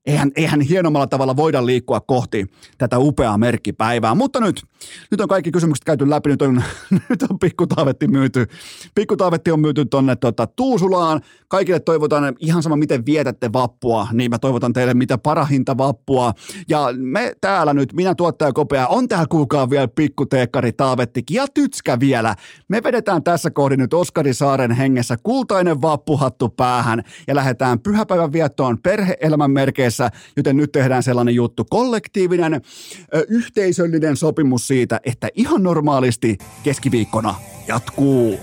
[0.08, 2.46] eihän, eihän hienommalla tavalla voida liikkua kohti
[2.78, 4.16] tätä upeaa merkkipäivää.
[4.16, 4.64] Mutta nyt,
[5.12, 6.64] nyt on kaikki kysymykset käyty läpi, nyt on,
[7.10, 8.48] nyt on pikkutaavetti myyty.
[8.96, 11.22] Pikkutaavetti on myyty tuonne tota, Tuusulaan.
[11.48, 16.34] Kaikille toivotaan ihan sama, miten vietätte vappua, niin mä toivotan teille mitä parahinta vappua.
[16.70, 22.00] Ja me täällä nyt, minä tuottaja Kopea, on täällä kuukaan vielä pikkuteekkari Taavettikin ja Tytskä
[22.00, 22.36] vielä.
[22.68, 28.78] Me vedetään tässä kohdin nyt Oskari Saaren hengessä kultainen vappuhattu päähän ja lähdetään pyhäpäivän viettoon
[28.84, 32.62] perhe-elämän merkeissä joten nyt tehdään sellainen juttu, kollektiivinen,
[33.28, 37.36] yhteisöllinen sopimus siitä, että ihan normaalisti keskiviikkona
[37.68, 38.40] jatkuu.